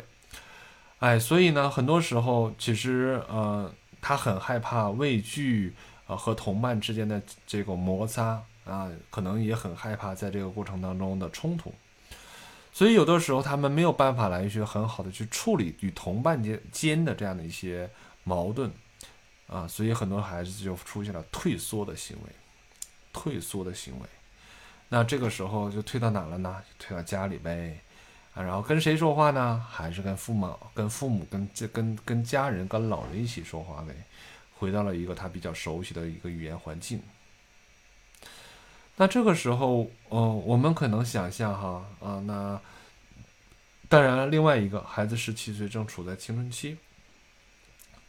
[0.99, 5.75] 哎，所以呢，很多时候其实呃，他很害怕、畏惧
[6.07, 11.73] 呃和同伴之间的这个摩擦啊，可能也很害怕在这个过程当中的冲突。
[12.71, 17.89] 所以有的时候他们没有办法来去很好的去处理与同伴间间的这样的一些
[18.23, 18.71] 矛盾。
[19.47, 22.29] 啊，所以很多孩子就出现了退缩的行为，
[23.13, 24.05] 退缩的行为。
[24.89, 26.61] 那这个时候就退到哪了呢？
[26.77, 27.79] 退到家里呗。
[28.33, 29.65] 啊，然后跟谁说话呢？
[29.69, 33.95] 还是跟父母、跟父母、跟这、跟跟家人、跟老人一起说话呗。
[34.59, 37.01] 回到了一个他比较熟悉的一个语言环境。
[38.99, 42.59] 那这个时候，嗯，我们可能想象哈，啊，那
[43.87, 46.77] 当然，另外一个孩子十七岁，正处在青春期。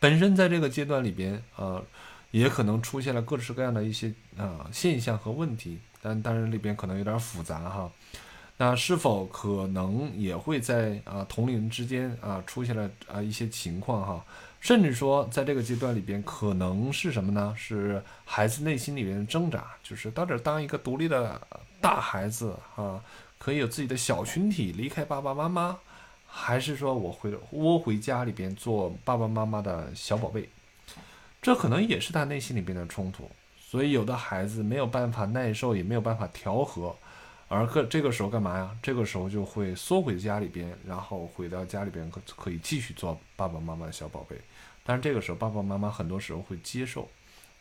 [0.00, 1.84] 本身在这个阶段里边，呃，
[2.30, 7.90] 也可能出现了各式各样的一些呃现象和问题，但当然里边可能有点复杂哈。
[8.56, 14.24] 那是否可能也会在啊同龄人之间啊出现了啊一些情况哈？
[14.60, 17.54] 甚至说在这个阶段里边，可能是什么呢？
[17.56, 21.40] 是孩子内心里边的挣扎，就是到底当一个独立的
[21.80, 23.00] 大孩子啊，
[23.38, 25.78] 可以有自己的小群体，离开爸爸妈妈。
[26.30, 30.46] 还是说我回窝回家里边做爸爸妈妈的小宝贝，
[31.40, 33.30] 这可能也是他内心里边的冲突。
[33.58, 36.94] 所以有的孩子没有办法耐受，也没有办法调和，
[37.48, 38.70] 而个这个时候干嘛呀？
[38.82, 44.36] 这个时候就会缩回家里边，然后回到家里边可可以继续做爸爸妈妈的小宝贝。
[44.84, 47.08] 但是这个时候爸爸妈妈很多时候会接受，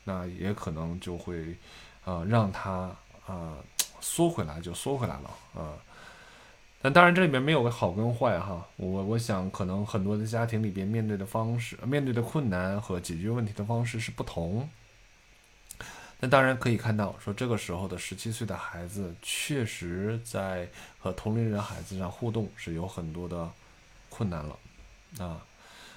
[0.04, 1.56] 那也可能就会，
[2.06, 2.96] 呃，让他
[3.26, 3.56] 啊
[4.02, 5.74] 缩回来就缩回来了啊。
[6.82, 8.66] 但当然，这里面没有个好跟坏哈。
[8.76, 14.70] 我我想，可能很多的家庭里边面对的方式、面对的困难和解决问题的方式是不同。
[16.20, 20.68] 那当然可以看到，说这个时候的十七岁的孩子，确实在
[21.00, 23.50] 和同龄人孩子上互动是有很多的
[24.10, 24.58] 困难了
[25.20, 25.46] 啊。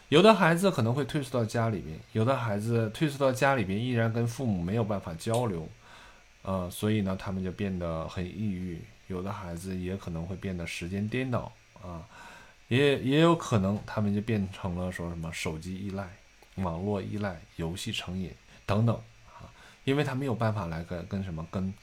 [0.08, 5.68] 有的孩子可能会退缩到家里边，有的孩子退缩到家里边，依然跟父母没有办法交流，
[6.42, 8.80] 呃，所以呢，他们就变得很抑郁。
[9.06, 11.52] 有的孩子也可能会变得时间颠倒
[11.82, 12.06] 啊，
[12.68, 16.08] 也也有可能他们就变成了说什么手机依赖、
[16.56, 18.32] 网络依赖、游戏成瘾
[18.64, 19.00] 等等，
[19.84, 21.74] 因为他没有办法来跟跟什么跟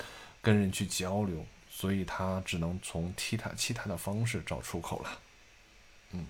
[0.41, 5.09] 跟人去交流，所以他只能从其他其他的方式找出口了。
[6.11, 6.25] 嗯，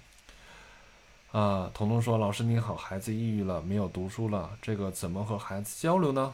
[1.32, 6.34] 啊，彤彤说：“老师你好，孩子抑郁了，没有读书了，这个怎么和孩子交流呢？”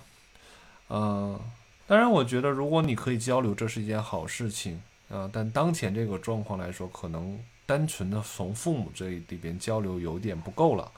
[0.90, 1.40] 嗯。
[1.86, 5.30] 当然，我觉得如果你可以交流，这是一件好事情啊。
[5.34, 10.90] 但当前这个状况来说，可能单纯的从父母这里边交流有点不够了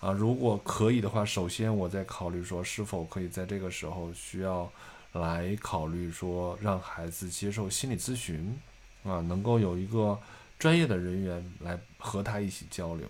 [0.00, 0.12] 啊。
[0.12, 4.70] 如果可以的话，首先我在考虑说，是否可以在这个时候需要
[5.12, 8.58] 来考虑说，让孩子接受心理咨询
[9.04, 10.18] 啊，能够有一个
[10.58, 13.06] 专业的人员来和他一起交流。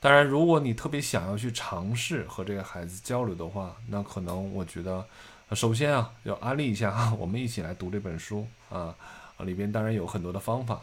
[0.00, 5.06] 当然，如果你特别想要去尝试和这个孩子交流的话，那可能我觉得，
[5.52, 8.92] 首先啊，要安利一下，我们一起来读这本书啊，
[9.38, 10.80] 里边当然有很多的方法。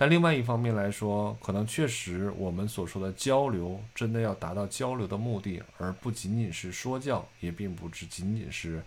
[0.00, 8.80] 但另外一方面来说，可能确实我们所说的交流，真的要达到交流的目的，而不仅仅是说教，也并不只仅仅是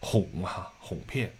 [0.00, 1.30] 哄哈哄骗。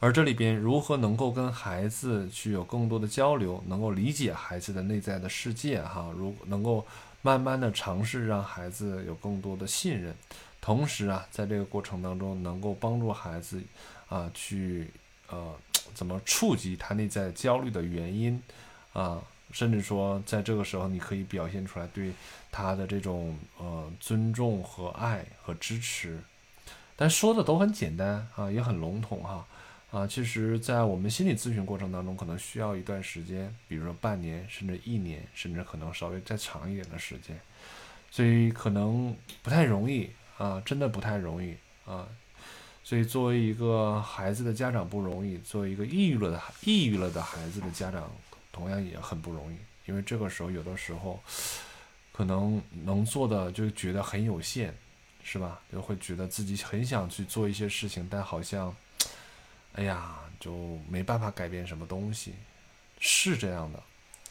[0.00, 6.86] 而这里边如何能够跟孩子去有更多的交流，能够理解孩子的内在的世界，哈，如能够
[7.20, 10.14] 慢慢的尝试让孩子有更多的信任，
[10.58, 13.62] 同时啊，在这个过程当中能够帮助孩子
[14.08, 14.88] 啊去
[15.28, 15.54] 呃
[15.94, 18.42] 怎么触及他内在焦虑的原因
[18.92, 19.22] 啊，
[19.52, 22.12] 甚至说在这个时候你可以表现出来对
[22.50, 26.20] 他的这种呃尊重和爱和支持，
[26.96, 29.46] 但说的都很简单啊，也很笼统哈。
[29.90, 37.38] 啊，其实，在我们心理咨询过程当中，可能需要一段时间，比如说半年，甚至一年，甚至可能稍微再长一点的时间，
[38.10, 41.54] 所以可能不太容易啊，真的不太容易
[41.86, 42.08] 啊。
[42.84, 48.08] 所以，作为一个孩子的家长不容易，作为一个抑郁了的抑郁了的孩子的家长，
[48.52, 49.56] 同样也很不容易，
[49.86, 51.18] 因为这个时候有的时候，
[52.12, 54.72] 可能能做的就觉得很有限，
[55.24, 55.60] 是吧？
[55.72, 58.72] 就会觉得自己很想去做一些事情，但好像。
[59.76, 62.32] 哎呀，就没办法改变什么东西，
[63.00, 63.82] 是这样的。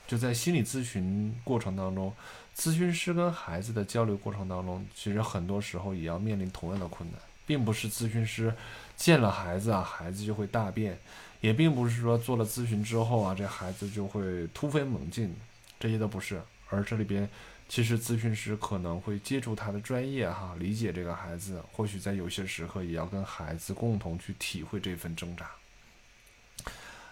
[0.07, 2.15] 就在心理咨询过程当中，
[2.55, 8.53] 咨询师跟孩子的交流过程当中，其实很多时候也要面临同样的困难，并不是咨询师
[8.95, 10.97] 见了孩子啊，孩子就会大变，
[11.41, 15.35] 也并不是说做了咨询之后啊，这孩子就会突飞猛进，
[15.79, 16.41] 这些都不是。
[16.69, 17.29] 而这里边。
[17.69, 25.49] 其实咨询师可能会借助他的专业，哈，理解这个孩子，或许在有些时刻也要跟孩子共同去体会这份挣扎。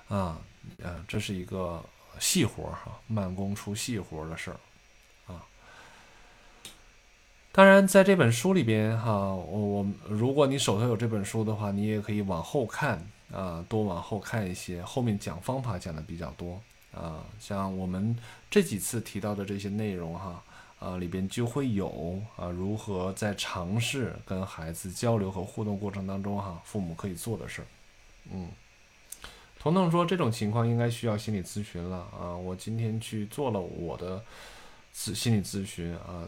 [0.07, 0.39] 啊，
[0.77, 1.83] 呃，这是一个
[2.19, 4.59] 细活儿哈，慢工出细活儿的事儿，
[7.51, 16.61] 当然，在这本书里边哈，我我如果你手头有这本书的话，你也可以往后看啊，多往后看一些，后面讲方法讲的比较多
[16.93, 18.17] 啊，像我们
[18.49, 20.43] 这几次提到的这些内容哈。
[20.81, 27.65] 啊，里边就会有啊，如何在尝试跟孩子交流和互动过程当中，哈，父母可以做的事儿。
[28.33, 28.49] 嗯，
[29.59, 32.35] 彤彤说这种情况应该需要心理咨询了啊。
[32.35, 34.23] 我今天去做了我的
[34.91, 36.25] 咨心理咨询啊，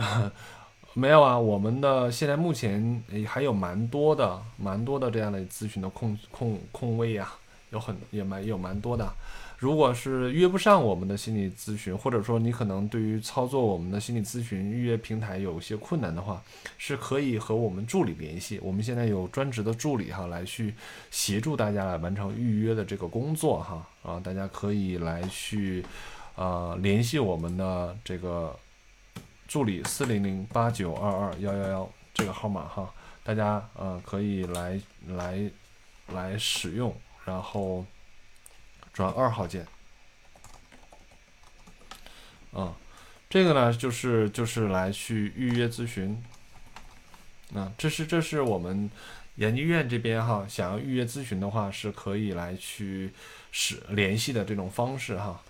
[0.94, 7.32] 没有啊，我们的现在目前还有蛮多的、蛮多的这样的咨询的空空空位呀，
[7.70, 9.08] 有很也蛮有蛮多的。
[9.58, 16.42] 如果是约不上我们的心理咨询，或者说你可能对于操作我们的心理咨询预约平台有些困难的话，
[16.78, 18.58] 是可以和我们助理联系。
[18.62, 20.74] 我们现在有专职的助理哈，来去
[21.10, 25.84] 协助大家来完成预约的这个工作哈啊，大家可以来去
[26.36, 28.56] 呃联系我们的这个
[29.50, 32.94] 助理四零零八九二二幺幺幺这个号码哈，
[33.24, 35.50] 大家呃可以来来
[36.06, 36.94] 来使用，
[37.24, 37.84] 然后。
[38.92, 39.64] 转二号键，
[42.52, 42.74] 啊，
[43.30, 46.20] 这个呢就是就是来去预约咨询，
[47.54, 48.90] 啊，这是这是我们
[49.36, 53.12] 研究院这边哈，想要预约咨询的话是可以来去
[53.52, 55.40] 使联系的这种方式哈，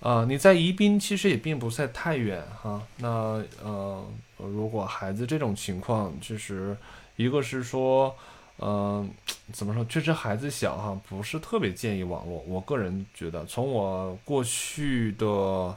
[0.00, 4.04] 啊，你在宜宾其实也并不在太远哈，那呃，
[4.38, 6.76] 如果孩子这种情况，其实
[7.16, 8.14] 一个是说。
[8.58, 9.10] 嗯，
[9.52, 9.84] 怎么说？
[9.84, 12.42] 确实孩子小哈，不是特别建议网络。
[12.48, 15.76] 我个人觉得，从我过去的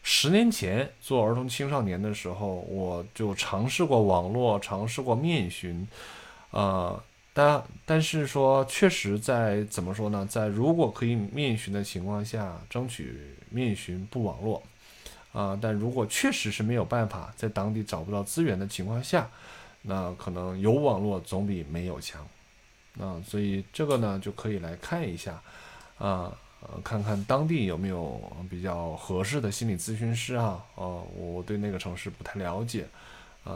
[0.00, 5.84] 十年前做儿童青少年的时候，我就尝试过网络，尝试过面询，
[6.52, 7.02] 呃，
[7.32, 10.26] 但但是说，确实在怎么说呢？
[10.28, 14.62] 在如果可以面询的情况下，争取面询不网络，
[15.32, 19.28] 啊，但如果确实是没有办法在当地找不到资源的情况下。
[19.82, 22.20] 那可能有网络总比没有强，
[22.98, 25.40] 啊，所以这个呢就可以来看一下，
[25.96, 26.30] 啊，
[26.84, 28.20] 看看当地有没有
[28.50, 32.86] 比较合适的心理咨询师啊，哦，我对那个城市不太了解，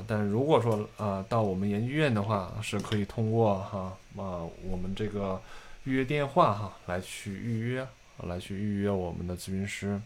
[0.07, 5.41] 但如果说啊到我们研究院的话，是可以通过哈啊我们这个
[5.85, 7.87] 预约电话哈来去预约，
[8.23, 10.01] 来去预约我们的咨询师，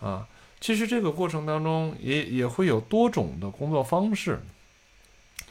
[0.00, 0.26] 啊，
[0.60, 4.40] 其实这个过程当中也也会有多种的工作方式。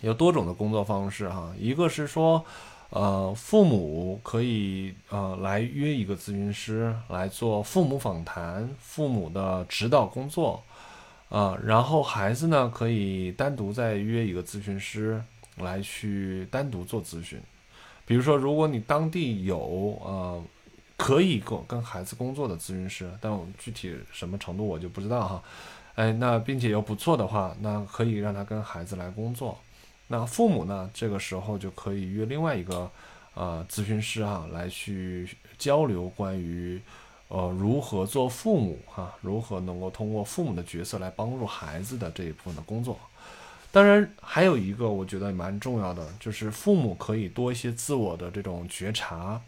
[0.01, 2.45] 有多种的工作方式哈，一个是说，
[2.89, 10.63] 呃，父母可以呃来约一个咨询师来做父母访谈、父母的指导工作，
[11.29, 15.21] 啊，然后孩子呢可以单独再约一个咨询师
[15.57, 17.39] 来去单独做咨询。
[18.05, 19.57] 比如说，如果你当地有
[20.03, 20.43] 呃
[20.97, 25.43] 可以跟跟孩子工作的咨询师，但我具体什么程度我就不知道哈。
[25.95, 29.59] 哎，那并且又不错的话，那可以让他跟孩子来工作。
[30.07, 32.89] 那父母呢，这个时候就可以约另外一个
[33.35, 36.81] 呃咨询师啊，来去交流关于
[37.29, 42.99] 呃如何做父母哈，如何能够通过父母的角色来帮助孩子的这一部分的工作。
[43.71, 49.39] 当然，还有一个我觉得蛮重要的，就是父母可以多一些自我的这种觉察，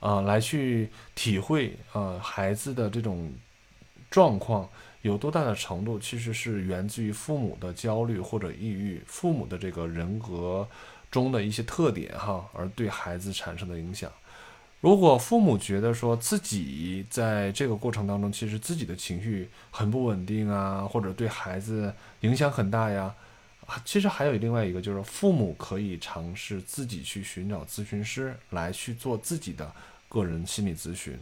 [0.00, 3.32] 啊，来去体会啊孩子的这种
[4.10, 4.68] 状况
[5.00, 10.68] 有多大的程度，其实是源自于父母的焦虑或者抑郁，父母的这个人格
[11.10, 14.12] 中的一些特点哈，而对孩子产生的影响。
[14.84, 23.14] 如果父母觉得说自己在这个过程当中，其实自己的情绪很不稳定啊，或者对孩子影响很大呀。
[23.82, 29.72] 其实还有另外一个，就是父母可以尝试自己去寻找咨询师来去做自己的
[30.06, 31.18] 个人心理咨询，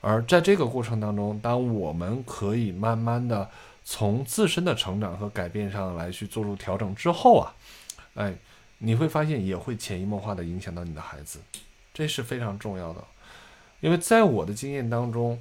[0.00, 3.50] 而在这个过程当中，当我们可以慢慢的
[3.84, 7.50] 从自身的成长和改变上来去做出调整之后啊，
[8.14, 8.32] 哎，
[8.78, 11.40] 你会发现也会潜移默化的影响到你的孩子，
[11.96, 13.02] 这是非常重要的，
[13.80, 15.40] 因为在我的经验当中，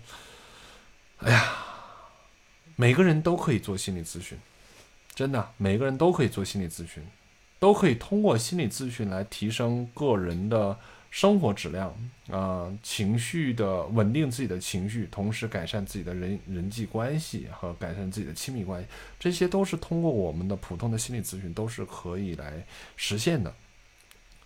[1.18, 1.54] 哎呀，
[2.78, 4.38] 每个人都可以做心理咨询。
[5.14, 7.04] 真的，每个人都可以做心理咨询，
[7.60, 10.80] 都可以通过心理咨询来提升个人的
[11.12, 11.94] 生活质量
[12.32, 18.88] 啊，情绪的稳定自己的情绪，同时改善自己的人人际关系和改善自己的亲密关系，
[19.20, 23.54] 这些都是通过我们的普通的心理咨询都是可以来实现的。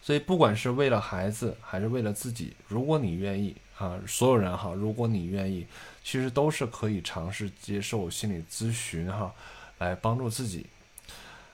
[0.09, 5.67] 所以，不管是为了孩子还是为了自己，如果你愿意啊，所有人哈，如果你愿意，
[6.03, 9.31] 其实都是可以尝试接受心理咨询哈。
[9.77, 10.65] 来帮助自己，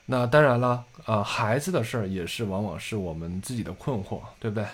[0.06, 4.66] 那当然了，啊，孩子的事儿也是往往是我们自己的困惑，对不对？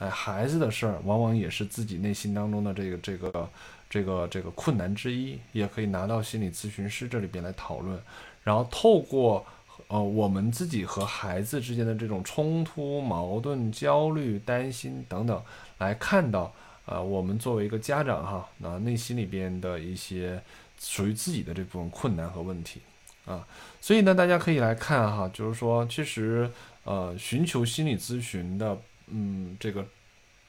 [0.00, 3.48] 哎，孩子的事儿往往也是自己内心当中的这个这个
[3.88, 7.96] 这个这个困难之一，也可以拿到心理咨询师这里边来讨论，
[8.42, 9.46] 然后透过
[9.88, 15.42] 呃我们自己和孩子之间的这种冲突、矛盾、焦虑、担心等等，
[15.78, 16.52] 来看到
[16.86, 20.40] 呃我们作为一个家长哈，那内心里边的一些
[20.78, 22.80] 属于自己的这部分困难和问题。
[23.26, 23.46] 啊，
[23.78, 26.50] 所以呢，大家可以来看哈，就是说，其实
[26.84, 28.78] 呃，寻求心理咨询的，
[29.08, 29.86] 嗯，这个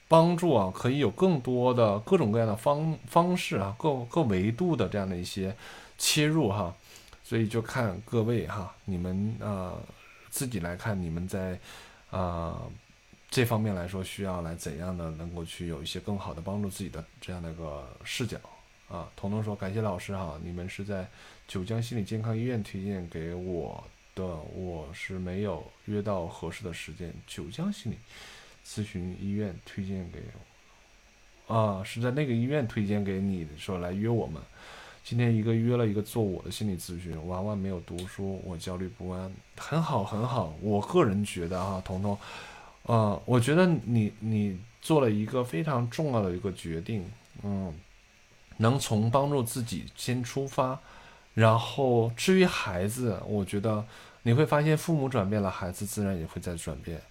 [0.08, 5.54] 帮助啊，可以有更多的各种各样的方方式啊，各各维度的这样的一些
[5.98, 6.74] 切入哈，
[7.30, 9.78] 所以就看各位哈，你们啊
[10.32, 11.60] 自己来看，你们在
[12.10, 12.60] 啊
[13.30, 18.40] 这方面来说，需要来怎样的能够去有一些更好的帮助自己的这样的一个视角。
[18.88, 21.08] 啊，彤彤说：“感谢老师哈，你们是在
[21.48, 23.84] 九江心理健康医院推荐给我
[24.16, 27.14] 的，我是没有约到合适的时间。
[27.28, 27.98] 九江心理
[28.66, 30.24] 咨询医院推荐给，
[31.54, 34.42] 啊，是在那个医院推荐给你说来约我们。
[35.10, 40.54] 今天一个约了一个做我的心理咨询，娃娃没有读书，我焦虑不安，很好很好。
[40.62, 42.16] 我个人觉得哈，彤彤，
[42.86, 47.04] 啊，我觉得你你做了一个非常重要的一个决定，
[47.42, 47.74] 嗯。”
[48.58, 50.78] 能从帮助自己先出发，
[51.34, 53.84] 然后至于孩子，我觉得
[54.22, 57.02] 你会发现父母转变了，孩子自然也会在转变。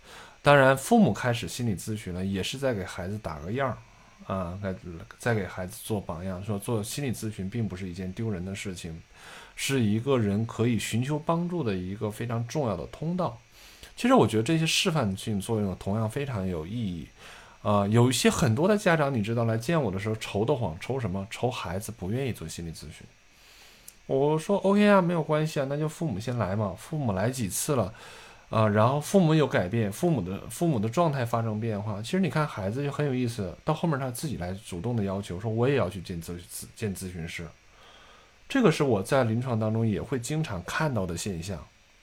[0.40, 3.78] 当然，父母开始心理咨询了，也是在给孩子打个样儿
[4.26, 4.74] 啊，在
[5.18, 9.00] 在给孩子做榜样，说做心理咨询并不是一件丢人的事情，
[9.56, 13.38] 是一个人可以寻求帮助的一个非常重要的通道。
[13.96, 17.08] 其实，我觉得这些示范性作用同样非常有意义。
[17.62, 21.26] 啊，有一些很多的家长，你知道来见我的时候愁得慌，愁什么？
[21.28, 23.04] 愁孩子不愿意做心理咨询。
[24.06, 26.74] 我说 OK 啊，没有关系啊，那就父母先来嘛。
[26.78, 27.92] 父母来几次了，
[28.50, 32.00] 啊，然后父母有改变，父母的父母的状态发生变化。
[32.00, 37.46] 其实你看孩子就很有意思，到后面他自己来主动的要求说，我也要去见咨咨见咨询师。
[38.48, 41.62] 这个是我在临床当中也会经常看到的现象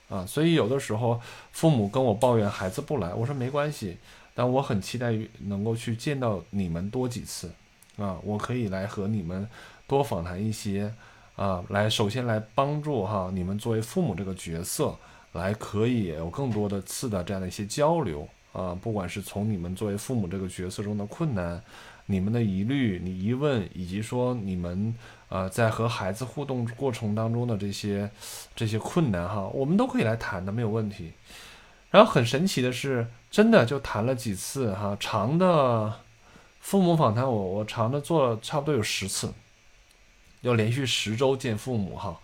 [0.10, 0.26] 啊。
[0.26, 1.20] 所以有的时候
[1.52, 3.98] 父母跟我抱怨孩子不来，我说没关系。
[4.38, 7.50] 但我很期待于能够去见到你们多几次，
[7.96, 9.48] 啊，我可以来和你们
[9.88, 10.94] 多访谈一些，
[11.38, 14.94] 啊，来首先来帮助哈你们作为父母这个角色，
[15.36, 21.62] 来可以有更多的次的这样的一些交流，啊，不管是从你们作为父母这个角色中的困难，
[22.06, 24.96] 你们的疑虑、你疑问，以及说你们
[25.30, 28.10] 呃在和孩子互动过程当中的这些
[28.56, 31.12] 这些困难哈，我们都可以来谈的，没有问题。
[31.92, 35.94] 然后很神奇的是，真的就谈了几次哈，长的
[36.60, 39.34] 父母访谈，我我长的做了差不多有十次，
[40.42, 42.20] 要连续十周见父母哈。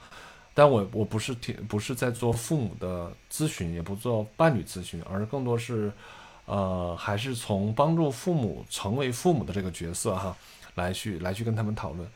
[0.54, 5.92] 但我我不是听不是在做父母的咨询，也不做伴侣咨询，而更多是
[6.46, 10.36] 呃，还是从帮助父母成为父母的这个角色哈，
[10.76, 12.08] 来去来去跟他们讨论，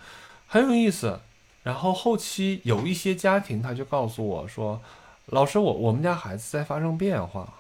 [0.48, 1.20] 很有意思。
[1.64, 4.80] 然后后期有一些家庭他就告诉我说
[5.28, 7.52] ：“老师，我我们家孩子在发生变化。”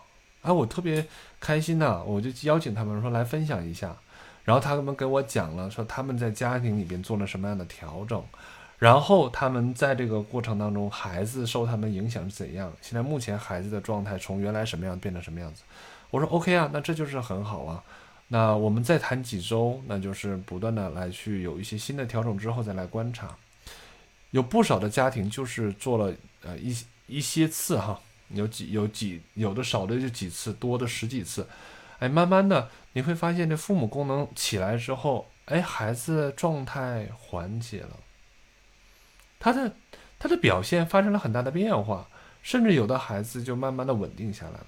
[0.43, 1.03] 啊，我特别
[1.39, 3.95] 开心呐，我就邀请他们说来分享一下。
[4.43, 8.23] 然后他们给我讲了说他们在家庭里边做了什么样的调整，
[8.77, 12.71] 然后他们在这个过程当中，孩子受他们影响是怎样？
[12.81, 15.63] 现在目前孩子的状态从原来什么样变成什么样子？
[16.11, 17.83] 我说 OK 啊，那这就是很好啊。
[18.27, 23.35] 那我们再谈几周，那就是不断的来去有一些新的调整之后再来观察。
[24.31, 26.13] 有不少的家庭就是做了
[26.43, 26.75] 呃一
[27.07, 27.97] 一些次哈，
[28.29, 31.47] 有几有几有的少的就几次，多的十几次，
[31.99, 37.91] 哎，慢慢的你会发现这父母功能起来之后，哎，孩子状态缓解了，
[39.45, 39.71] 他的
[40.17, 42.07] 他的表现发生了很大的变化，
[42.41, 44.67] 甚至有的孩子就慢慢的稳定下来了。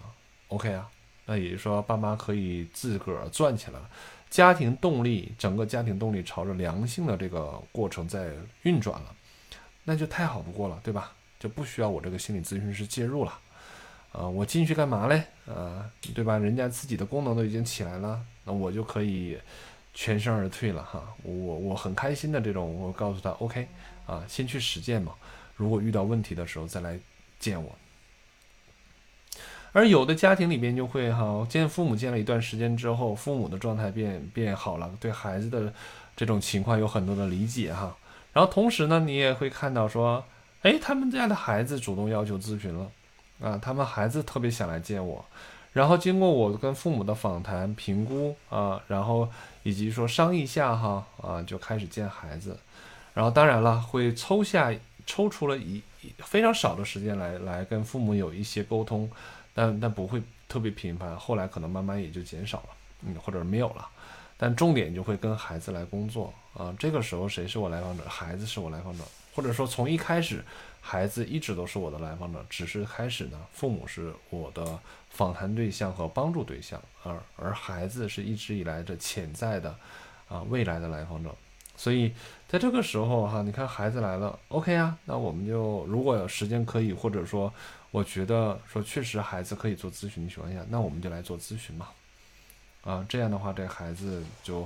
[0.50, 0.88] OK 啊，
[1.26, 3.90] 那也就是说爸妈可以自个儿转起来了，
[4.30, 9.16] 家庭动力整个家庭动力朝着良性的这个过程在运转了。
[9.84, 11.12] 那就太好不过了，对吧？
[11.40, 13.34] 就不需要我这个心理咨询师介入了，
[14.12, 15.24] 啊，我进去干嘛嘞？
[15.48, 16.38] 啊，对吧？
[16.38, 19.40] 人家自己的功能都已经起来了，那我就可以
[19.96, 21.02] 全身而退了哈。
[21.24, 23.68] 我我很开心的这种，我告诉他，OK，
[24.08, 25.14] 啊，先去实践嘛。
[25.56, 26.98] 如果遇到问题的时候再来
[27.40, 27.76] 见我。
[29.74, 35.72] 而有的家庭里边就会哈，见父母见了一段时间之后，父母的状态变变好了，对孩子的
[36.16, 37.96] 这种情况有很多的理解哈。
[38.34, 40.24] 然后同时呢，你也会看到说，
[40.64, 42.92] 哎，他们家的孩子主动要求咨询了，
[43.42, 45.24] 啊，他们孩子特别想来见我，
[45.74, 49.30] 然后经过我跟父母的访谈评估啊，然后
[49.64, 52.58] 以及说商议下哈，啊，就开始见孩子，
[53.18, 54.72] 然后当然了，会抽下
[55.08, 55.82] 抽出了一
[56.20, 59.10] 非常少的时间来来跟父母有一些沟通，
[59.56, 62.70] 但但不会特别频繁，后来可能慢慢也就减少了，
[63.02, 63.90] 嗯，或者没有了。
[64.38, 68.04] 但重点就会跟孩子来工作啊，这个时候谁是我来访者？
[68.08, 69.04] 孩子是我来访者，
[69.34, 70.46] 或者说从一开始，
[70.80, 74.78] 孩子一直都是我的来访者，只是开始呢，父母是我的
[75.10, 79.76] 访谈对象和帮助对象，而而孩子是一直以来的潜在的
[80.30, 81.36] 啊未来的来访者。
[81.80, 82.12] 所以
[82.48, 87.54] 在这个时候哈，你看孩子来了，OK 啊，那我们就如果有时间可以，或者说
[87.92, 91.88] 我觉得说确实孩子可以做咨询的情况下，那我们就来做咨询嘛。
[92.84, 94.66] 啊，这样的话，这孩子就，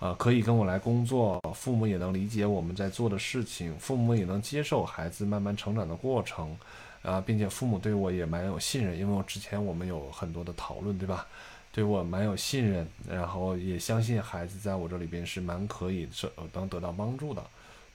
[0.00, 6.54] 呃，可以跟我来工作，父母也能理解我们在做的事情，父母也能接受孩子慢慢成长的过程，
[7.00, 11.26] 啊，并且父母对我也蛮有信任，因为我之前我们有很多的讨论，对吧？
[11.74, 17.44] 对我蛮有信任，然后也相信孩子在我这里边是蛮可以是能得到帮助的。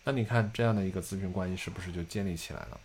[0.03, 2.79] 那你看这样的一个咨询关系是不是就建立起来了？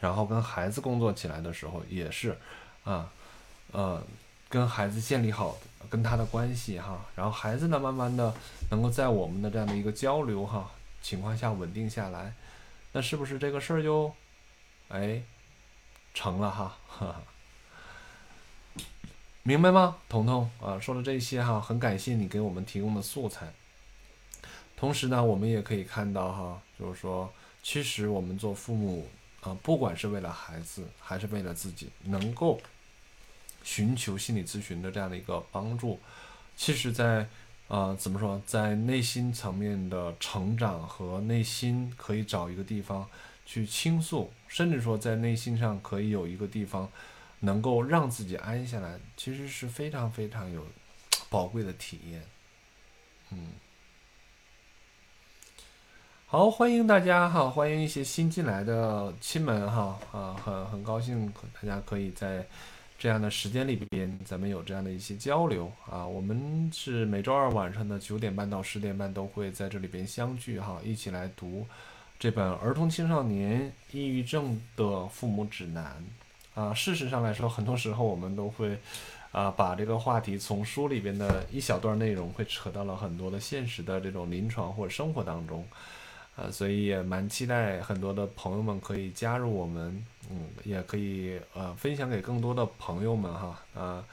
[0.00, 2.36] 然后跟孩子工作起来的时候也是，
[2.84, 3.10] 啊，
[3.72, 4.00] 呃。
[4.50, 5.58] 跟孩子建立好
[5.90, 8.32] 跟他的关系哈，然后孩子呢，慢慢的
[8.70, 10.70] 能够在我们的这样的一个交流哈
[11.02, 12.32] 情况下稳定下来，
[12.92, 14.14] 那是不是这个事儿就，
[14.90, 15.20] 哎，
[16.12, 16.76] 成了哈？
[19.46, 20.80] 明白吗，彤彤啊？
[20.80, 23.52] 说了这些哈，很感谢你给我们提供的素材。
[24.74, 27.30] 同时呢，我们也可以看到哈，就是说，
[27.62, 29.06] 其实我们做父母
[29.42, 32.58] 啊，不管是为了孩子还是为了自己，能够。
[33.62, 35.98] 寻求心理咨询的这样的一个帮助，
[36.54, 37.26] 其实，在
[37.68, 43.06] 呃怎么说，在内心层面的成长和内心可以找一个地方
[43.46, 46.90] 去倾诉，甚至说在内心上可以有一个地方
[47.44, 50.66] 能够让自己安下来，其实是非常非常有
[51.30, 52.22] 宝贵的体验。
[53.30, 53.52] 嗯，
[56.26, 62.46] 好，欢迎大家哈，欢迎一些新进来的亲们哈啊，很很高兴大家可以在。
[62.96, 66.06] 这样的时间里边，咱们有这样的一些交流啊。
[66.06, 71.66] 我们是每周二晚上的九点半到十点半都会在这里边相聚哈，一起来读
[72.18, 76.02] 这本《儿童青少年抑郁症的父母指南》
[76.54, 76.72] 啊。
[76.72, 78.78] 事实上来说，很多时候我们都会
[79.32, 85.66] 啊把这个话题从书里边的一小段内容，会扯到了很多的现实的这种临床或者生活当中。
[86.36, 94.04] 啊，所以也蛮期待很多的朋友们可以加入我们，嗯，也可以呃分享给更多的朋友们哈，啊，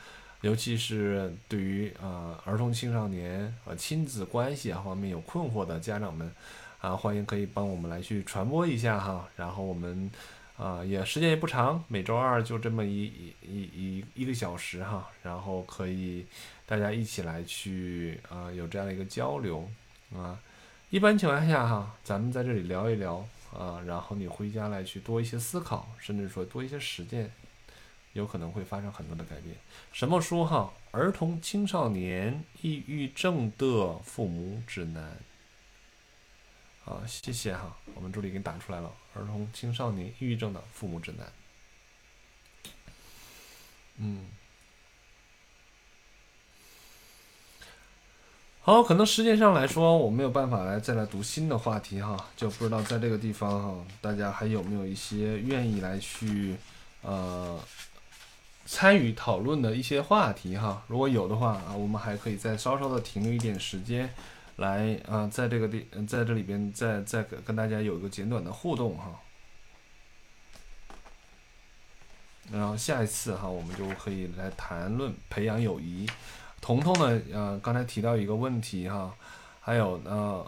[0.41, 6.31] 尤其是对于啊儿童青少年和亲子关系啊方面有困惑的家长们，
[6.79, 10.11] 啊，欢迎可以帮我们来去传播一下哈，然后我们
[10.61, 16.23] 啊也时间也不长，每周二就这么一一一一一个小时哈，然后可以
[16.67, 19.67] 大家一起来去啊有这样的一个交流
[20.15, 20.37] 啊。
[20.91, 23.25] 一般情况下，哈，咱们在这里聊一聊
[23.57, 27.31] 啊，然后你回家来去多一些思考，甚至说多一些实践，
[28.13, 29.55] 有可能会发生很多的改变。
[29.91, 30.71] 什么书哈？
[30.91, 35.17] 儿童青少年抑郁症的父母指南。
[36.83, 38.91] 好，谢谢哈，我们助理给你打出来了。
[39.13, 41.27] 儿童青少年抑郁症的父母指南。
[43.97, 44.25] 嗯。
[48.63, 56.55] 好，可能时间上来说，我没有办法来再来读新的话题哈，就不知道在这个地方哈，大家还有没有一些愿意来去
[57.01, 57.59] 呃
[58.67, 60.83] 参与讨论的一些话题哈？
[60.87, 64.13] 如果有的话啊，我们还可以再稍稍的停留一点时间，
[64.61, 69.19] 来啊，在这个地在这里边再再跟大家有一个简短的互动哈。
[72.51, 76.07] 然后下一次哈，我们就可以来谈论培养友谊。
[76.59, 77.21] 彤彤呢？
[77.33, 79.13] 呃，刚才提到一个问题哈，
[79.59, 80.45] 还有呃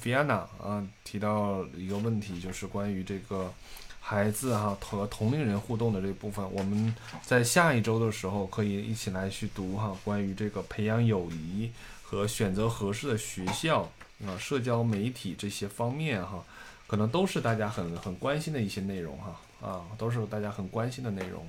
[0.00, 3.52] ，Vianna 啊提到一个问题，就是关于这个
[4.00, 6.48] 孩子哈和同龄人互动的这部分。
[6.52, 11.72] 我们在下一周的时候可以一起来去读哈，关于这个培养友谊
[12.10, 13.82] 和选择合适的学校
[14.26, 16.42] 啊，社交媒体这些方面哈，
[16.86, 21.46] 可能都是大家很很关心的一些内容哈啊，都是大家很关心的内容，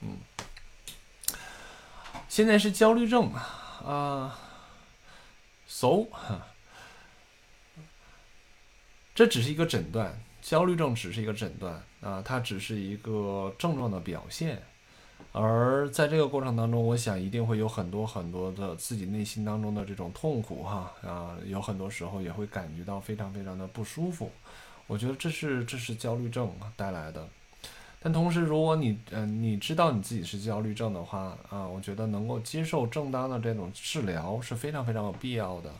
[0.00, 0.16] 嗯。
[2.26, 3.30] 现在是焦虑症
[3.84, 4.38] 啊
[5.66, 6.06] ，so，
[9.14, 14.62] 这只是一个诊断，焦虑症只是一个诊断啊，它只是一个症状的表现，
[15.32, 24.30] 而在这个过程当中，我想一定会有很多很多的自己内心当中的这种痛苦哈啊，有很多时候也会感觉到非常非常的不舒服，
[24.86, 27.26] 我觉得这是这是焦虑症带来的。
[28.04, 35.70] 但同时，如果你嗯你知道你自己是焦虑症的话啊，我觉得能够接受正当的这种治疗是非常非常有必要的。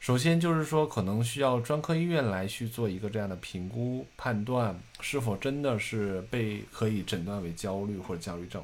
[0.00, 8.62] 首先就是说，可能需要专科医院来去做一个这样的评估判断，是否真的是被可以诊断为焦虑或者焦虑症，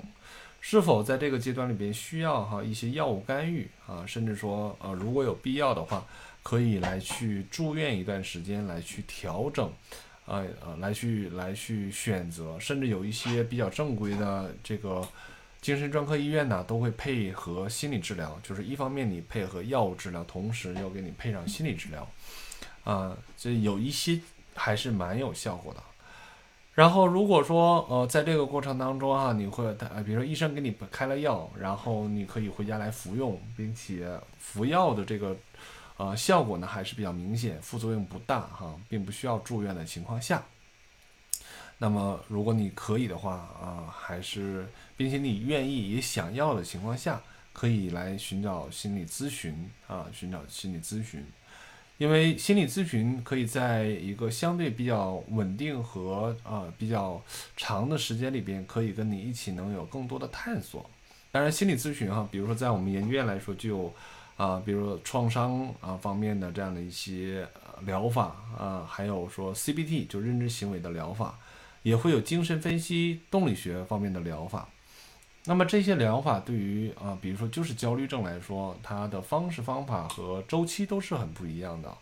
[0.66, 6.02] 是否在这个阶段里边需要哈一些药物干预啊，甚至说呃如果有必要的话，
[6.42, 9.70] 可以来去住院一段时间来去调整。
[10.26, 15.06] 呃呃，来去来去选择，甚至有一些比较正规的这个
[15.60, 22.08] 精神专科医院呢，都会配合心理治疗，就是一方面你配合药物治疗，同时要给你配上心理治疗，
[22.84, 24.18] 啊，这有一些
[24.54, 25.82] 还是蛮有效果的。
[26.74, 34.08] 然后如果说呃，在这个过程当中哈，你会呃，比如说医生给你开了药，然后你可以回家来服用，并且
[34.38, 35.36] 服药的这个。
[35.96, 40.42] 呃，效果呢还是比较明显，副作用不大哈，并不需要住院的情况下。
[41.78, 44.66] 那么，如果你可以的话啊，还是
[44.96, 47.20] 并且你愿意也想要的情况下，
[47.52, 51.24] 可以来寻找心理咨询啊，寻找心理咨询，
[51.98, 57.22] 因为心理咨询可以在一个相对比较稳定和呃比较
[57.56, 60.88] 长的时间里边，可以跟你一起能有更多的探索。
[61.30, 63.92] 当然，心理咨询哈，比如说在我们研究院来说就。
[64.36, 67.46] 啊，比如说创伤啊方面的这样的一些
[67.82, 71.38] 疗法啊，还有说 CBT 就认知行为的疗法，
[71.84, 74.68] 也会有精神分析动力学方面的疗法。
[75.46, 81.94] 那么这些疗法对于啊，比如说就是焦虑症来说，它的方式方法和周期都是很不一样的。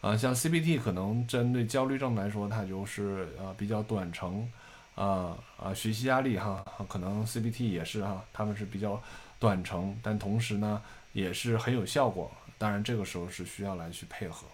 [0.00, 4.50] 啊，像 CBT 可能针对焦虑症来说，它就是呃比较短程
[4.94, 9.00] 啊啊学习压力哈，可能 CBT 也是哈，他们是比较
[9.38, 10.80] 短程，但同时呢。
[11.12, 14.46] 也是很有效果，当然这个时候是需要来去配合。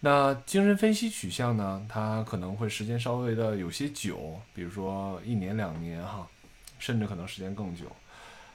[0.00, 6.28] 那精神分析取向呢，它可能会时间稍微的有些久，比如说一年两年哈，
[6.82, 7.84] 甚至可能时间更久。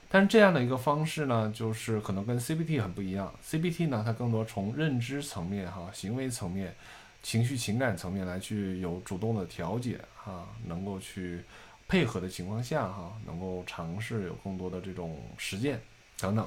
[0.10, 3.34] 但是这样的一个方式呢，就是可能跟 CBT 很不一样。
[3.42, 6.76] CBT 呢，它更多从认知层面哈、行为层面、
[7.24, 11.42] 情绪情感层面来去有主动的调节哈，能够去
[11.88, 15.80] 配合的情况下哈，能够尝试有更多的这种实践
[16.20, 16.46] 等等。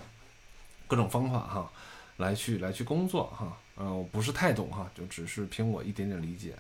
[0.86, 1.72] 各种方法哈，
[2.18, 6.54] 来去来去工作哈，嗯，我不是太懂哈，就只是凭我一点点理解。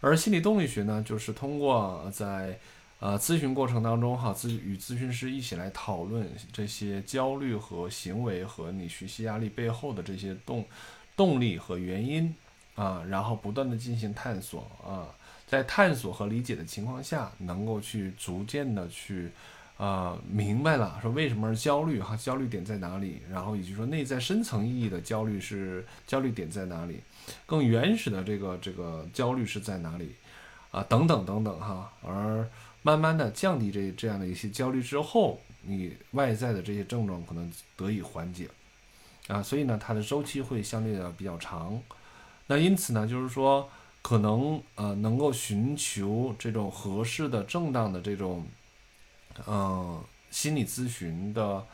[0.00, 2.58] 而心理动力学呢，就是通过在
[3.00, 10.64] 呃咨询过程当中哈，咨与咨询师一起来讨论这些焦虑和行为和你学习压力背后的这些动
[11.16, 12.34] 动力和原因
[12.74, 15.08] 啊，然后不断的进行探索啊，
[15.46, 19.30] 在探索和理解的情况下，能够去逐渐的去。
[19.76, 22.16] 啊，明白了，说为什么是焦虑哈？
[22.16, 23.20] 焦虑点在哪里？
[23.28, 27.00] 然后以及说内在深层意义的焦虑是焦虑点在哪里？
[27.44, 30.14] 更原始的这个这个焦虑是在哪里？
[30.70, 31.90] 啊，等等等等哈。
[32.02, 32.48] 而
[32.84, 38.48] 慢慢的降低这这样的一些焦虑之后，你外在的这些症状可能得以缓解。
[39.26, 41.82] 啊，所以呢，它的周期会相对的比较长。
[42.46, 43.68] 那因此呢，就是说
[44.02, 48.46] 可能呃能够寻求这种合适的、正当的这种。
[49.48, 51.66] 嗯，心理咨询的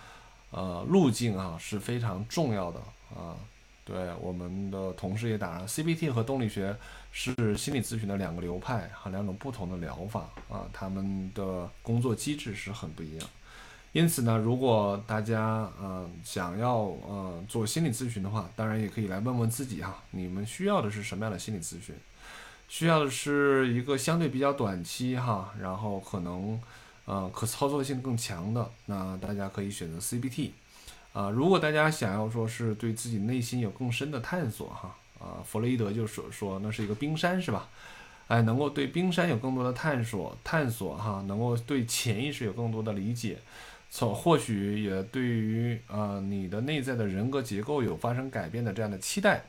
[0.50, 2.80] 呃路径啊是非常重要的
[3.14, 3.36] 啊。
[3.85, 6.76] 对我们的同事也打上，CBT 和动力学
[7.11, 13.28] 是心理咨询的两个流派和两种不同的疗法啊，他们的工作机制是很不一样。
[13.93, 21.93] 因此呢，如果大家嗯想要嗯做心理咨询的话，当然也可以来问问自己哈，你们需要的是什么样的心理咨询？
[22.68, 26.61] 需要的是一个相对比较短期哈，然后可能
[27.07, 30.51] 呃可操作性更强的，那大家可以选择 CBT。
[31.12, 37.68] 啊，如果大家想要说是对自己内心有更深的探索哈，啊，弗洛伊德就说说那是一个冰山是吧？
[38.28, 43.38] 哎，能够对冰山有更多的探索探索哈，能够对潜意识有更多的理解。
[43.90, 49.42] 从或许也对于呃你的内在的人格结构有发生改变的这样的期待，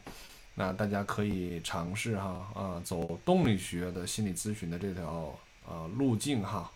[0.56, 5.38] 那大家可以尝试哈啊走动力学的心理咨询的这条
[5.70, 6.72] 呃路径哈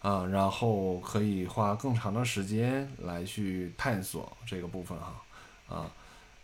[0.00, 5.22] 啊，然后可以花更长的时间来去探索这个部分哈
[5.68, 5.90] 啊，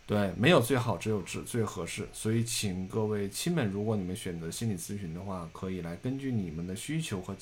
[0.05, 7.35] 对，没有最好，只有最最合适，所以请各位亲们，如果你们选择心理咨询的话，可以来根据你们的需求和。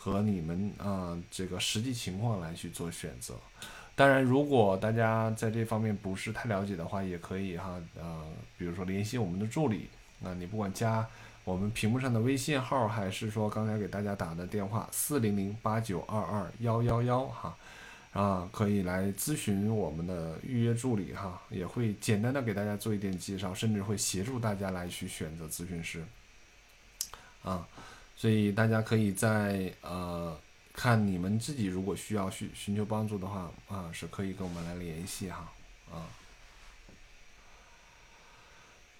[0.00, 3.34] 和你们啊这个实际情况来去做选择。
[3.96, 8.24] 当然，如果大家在这方面不是太了解的话，也可以哈呃，
[8.56, 9.88] 比如说联系我们的助理。
[10.20, 11.04] 那你不管加
[11.48, 17.56] 我们屏幕上的微信号，还是说刚才给大家打的电话四零零八九二二幺幺幺哈
[18.12, 26.04] 啊，可以来咨询我们的预约助理哈，也会简单的给大家做一点介绍，甚至会协助大家来去选择咨询师
[27.42, 27.66] 啊。
[28.14, 30.38] 所以大家可以在呃
[30.74, 35.50] 看你们自己如果需要寻寻求帮助的话啊，是可以跟我们来联系哈
[35.90, 36.04] 啊。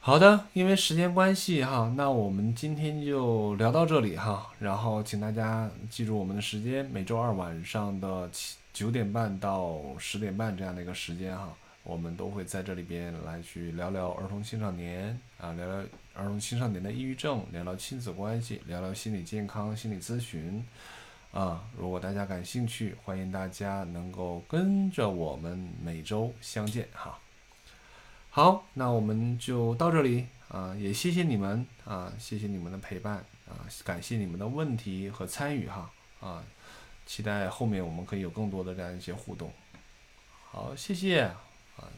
[0.08, 4.50] 好的，因为时间关系哈，那我们今天就聊到这里哈。
[4.58, 11.54] 然后请大家记住我们的时间，每周二晚上的七九点半到十点半这样的一个时间哈。
[11.82, 15.76] 我们都会在这里边来去聊聊儿童青少年啊，聊聊
[16.14, 20.64] 儿童青少年的抑郁症，聊聊亲子关系，聊聊心理健康、心理咨询
[21.32, 21.62] 啊。
[21.76, 27.18] 如果大家感兴趣，欢迎大家能够跟着我们每周相见哈。
[28.30, 33.16] 好，那我们就到这里啊，也谢谢你们啊，谢谢你们的陪伴
[33.48, 36.44] 啊，感谢你们的问题和参与哈啊，
[37.04, 39.52] 期待后面我们可以有更多的这样一些互动。
[40.50, 41.90] 好，谢谢啊。